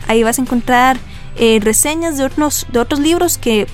Ahí 0.07 0.23
vas 0.23 0.39
a 0.39 0.41
encontrar 0.41 0.97
eh, 1.35 1.59
reseñas 1.61 2.17
de 2.17 2.25
otros, 2.25 2.65
de 2.71 2.79
otros 2.79 2.99
libros 2.99 3.37
que, 3.37 3.67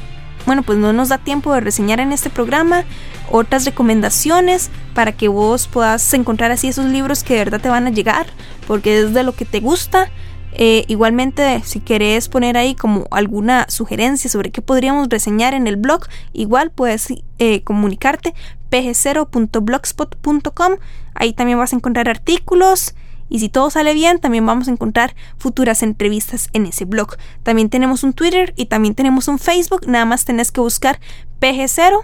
bueno, 0.46 0.64
pues 0.64 0.78
no 0.78 0.92
nos 0.92 1.10
da 1.10 1.18
tiempo 1.18 1.54
de 1.54 1.62
reseñar 1.62 2.00
en 2.00 2.12
este 2.12 2.30
programa, 2.30 2.84
otras 3.32 3.66
recomendaciones 3.66 4.70
para 4.94 5.14
que 5.14 5.28
vos 5.28 5.68
puedas 5.68 6.14
encontrar 6.14 6.52
así 6.52 6.68
esos 6.68 6.86
libros 6.86 7.24
que 7.24 7.36
de 7.36 7.40
verdad 7.40 7.62
te 7.62 7.70
van 7.70 7.88
a 7.88 7.92
llegar, 7.92 8.28
porque 8.68 9.00
es 9.00 9.14
de 9.14 9.24
lo 9.24 9.34
que 9.34 9.46
te 9.46 9.60
gusta. 9.60 10.10
Eh, 10.56 10.86
igualmente, 10.88 11.64
si 11.66 11.80
querés 11.80 12.30
poner 12.30 12.58
ahí 12.58 12.76
como 12.76 13.08
alguna 13.12 13.66
sugerencia 13.70 14.30
sobre 14.30 14.52
qué 14.52 14.62
podríamos 14.62 15.10
reseñar 15.10 15.56
en 15.56 15.66
el 15.68 15.78
blog, 15.78 16.06
igual 16.32 16.70
puedes 16.70 17.08
eh, 17.40 17.64
comunicarte 17.64 18.36
pg0.blogspot.com. 18.70 20.74
Ahí 21.16 21.34
también 21.34 21.58
vas 21.58 21.74
a 21.74 21.76
encontrar 21.76 22.08
artículos. 22.08 22.94
Y 23.30 23.40
si 23.40 23.48
todo 23.50 23.72
sale 23.72 23.96
bien, 23.96 24.20
también 24.20 24.46
vamos 24.46 24.68
a 24.68 24.72
encontrar 24.72 25.16
futuras 25.38 25.82
entrevistas 25.82 26.50
en 26.54 26.68
ese 26.68 26.86
blog. 26.86 27.18
También 27.42 27.70
tenemos 27.70 28.04
un 28.04 28.14
Twitter 28.14 28.54
y 28.56 28.68
también 28.68 28.94
tenemos 28.94 29.28
un 29.28 29.40
Facebook. 29.40 29.88
Nada 29.88 30.06
más 30.06 30.26
tenés 30.26 30.52
que 30.52 30.62
buscar 30.62 31.00
PG0 31.42 32.04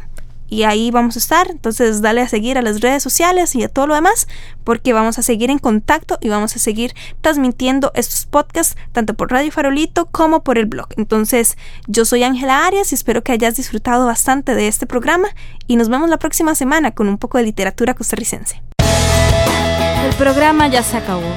y 0.50 0.64
ahí 0.64 0.92
vamos 0.92 1.16
a 1.16 1.20
estar. 1.20 1.50
Entonces 1.50 2.02
dale 2.02 2.22
a 2.22 2.28
seguir 2.28 2.58
a 2.58 2.62
las 2.62 2.82
redes 2.82 3.04
sociales 3.04 3.56
y 3.56 3.64
a 3.64 3.70
todo 3.70 3.88
lo 3.88 3.96
demás 3.96 4.28
porque 4.64 4.94
vamos 4.94 5.18
a 5.20 5.22
seguir 5.22 5.50
en 5.50 5.60
contacto 5.60 6.18
y 6.22 6.30
vamos 6.30 6.56
a 6.56 6.60
seguir 6.60 6.94
transmitiendo 7.22 7.92
estos 7.96 8.26
podcasts 8.26 8.76
tanto 8.92 9.14
por 9.14 9.32
Radio 9.32 9.52
Farolito 9.52 10.08
como 10.08 10.44
por 10.44 10.58
el 10.58 10.66
blog. 10.66 10.88
Entonces 10.98 11.58
yo 11.88 12.06
soy 12.06 12.24
Ángela 12.24 12.66
Arias 12.66 12.92
y 12.92 12.96
espero 12.96 13.24
que 13.24 13.32
hayas 13.32 13.56
disfrutado 13.56 14.06
bastante 14.06 14.56
de 14.56 14.68
este 14.68 14.86
programa 14.86 15.30
y 15.68 15.76
nos 15.76 15.90
vemos 15.90 16.10
la 16.10 16.18
próxima 16.18 16.56
semana 16.56 16.92
con 16.92 17.08
un 17.08 17.18
poco 17.18 17.38
de 17.38 17.46
literatura 17.46 17.94
costarricense. 17.94 18.62
El 20.06 20.16
programa 20.16 20.68
ya 20.68 20.82
se 20.82 20.98
acabó, 20.98 21.34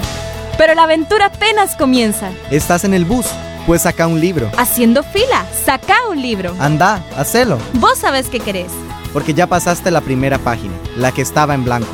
pero 0.56 0.74
la 0.74 0.84
aventura 0.84 1.26
apenas 1.26 1.76
comienza. 1.76 2.30
¿Estás 2.50 2.84
en 2.84 2.94
el 2.94 3.04
bus? 3.04 3.26
Pues 3.66 3.82
saca 3.82 4.06
un 4.06 4.20
libro. 4.20 4.50
Haciendo 4.56 5.02
fila, 5.02 5.46
saca 5.64 5.94
un 6.10 6.20
libro. 6.20 6.54
Anda, 6.58 7.04
hacelo. 7.16 7.58
Vos 7.74 7.98
sabés 7.98 8.28
qué 8.28 8.40
querés 8.40 8.72
porque 9.12 9.34
ya 9.34 9.46
pasaste 9.46 9.90
la 9.90 10.00
primera 10.00 10.38
página, 10.38 10.74
la 10.96 11.12
que 11.12 11.22
estaba 11.22 11.54
en 11.54 11.64
blanco. 11.64 11.92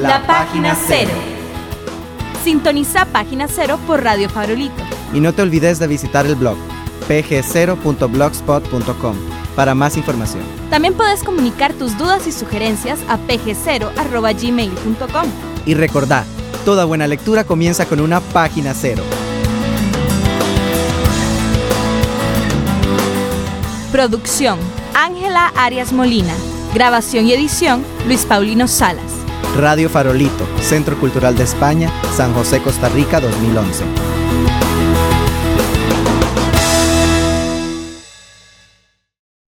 La, 0.00 0.26
página 0.26 0.76
cero. 0.86 1.10
Sintoniza 2.44 3.06
Página 3.06 3.48
Cero 3.48 3.78
por 3.86 4.02
Radio 4.02 4.28
Farolito. 4.28 4.82
Y 5.12 5.20
no 5.20 5.32
te 5.32 5.42
olvides 5.42 5.78
de 5.78 5.86
visitar 5.86 6.26
el 6.26 6.36
blog 6.36 6.56
pg0.blogspot.com 7.08 9.16
para 9.56 9.74
más 9.74 9.96
información. 9.96 10.42
También 10.70 10.94
puedes 10.94 11.24
comunicar 11.24 11.72
tus 11.72 11.98
dudas 11.98 12.26
y 12.26 12.32
sugerencias 12.32 13.00
a 13.08 13.18
pg0.gmail.com. 13.18 15.26
Y 15.66 15.74
recordá, 15.74 16.24
toda 16.64 16.84
buena 16.84 17.08
lectura 17.08 17.44
comienza 17.44 17.86
con 17.86 18.00
una 18.00 18.20
página 18.20 18.74
cero. 18.74 19.02
Producción 23.90 24.58
Ángela 24.94 25.48
Arias 25.56 25.92
Molina. 25.92 26.34
Grabación 26.74 27.26
y 27.26 27.32
edición 27.32 27.82
Luis 28.06 28.26
Paulino 28.26 28.68
Salas. 28.68 29.12
Radio 29.56 29.88
Farolito, 29.88 30.46
Centro 30.60 30.98
Cultural 31.00 31.34
de 31.36 31.44
España, 31.44 31.90
San 32.14 32.34
José, 32.34 32.60
Costa 32.60 32.88
Rica 32.90 33.20
2011. 33.20 34.17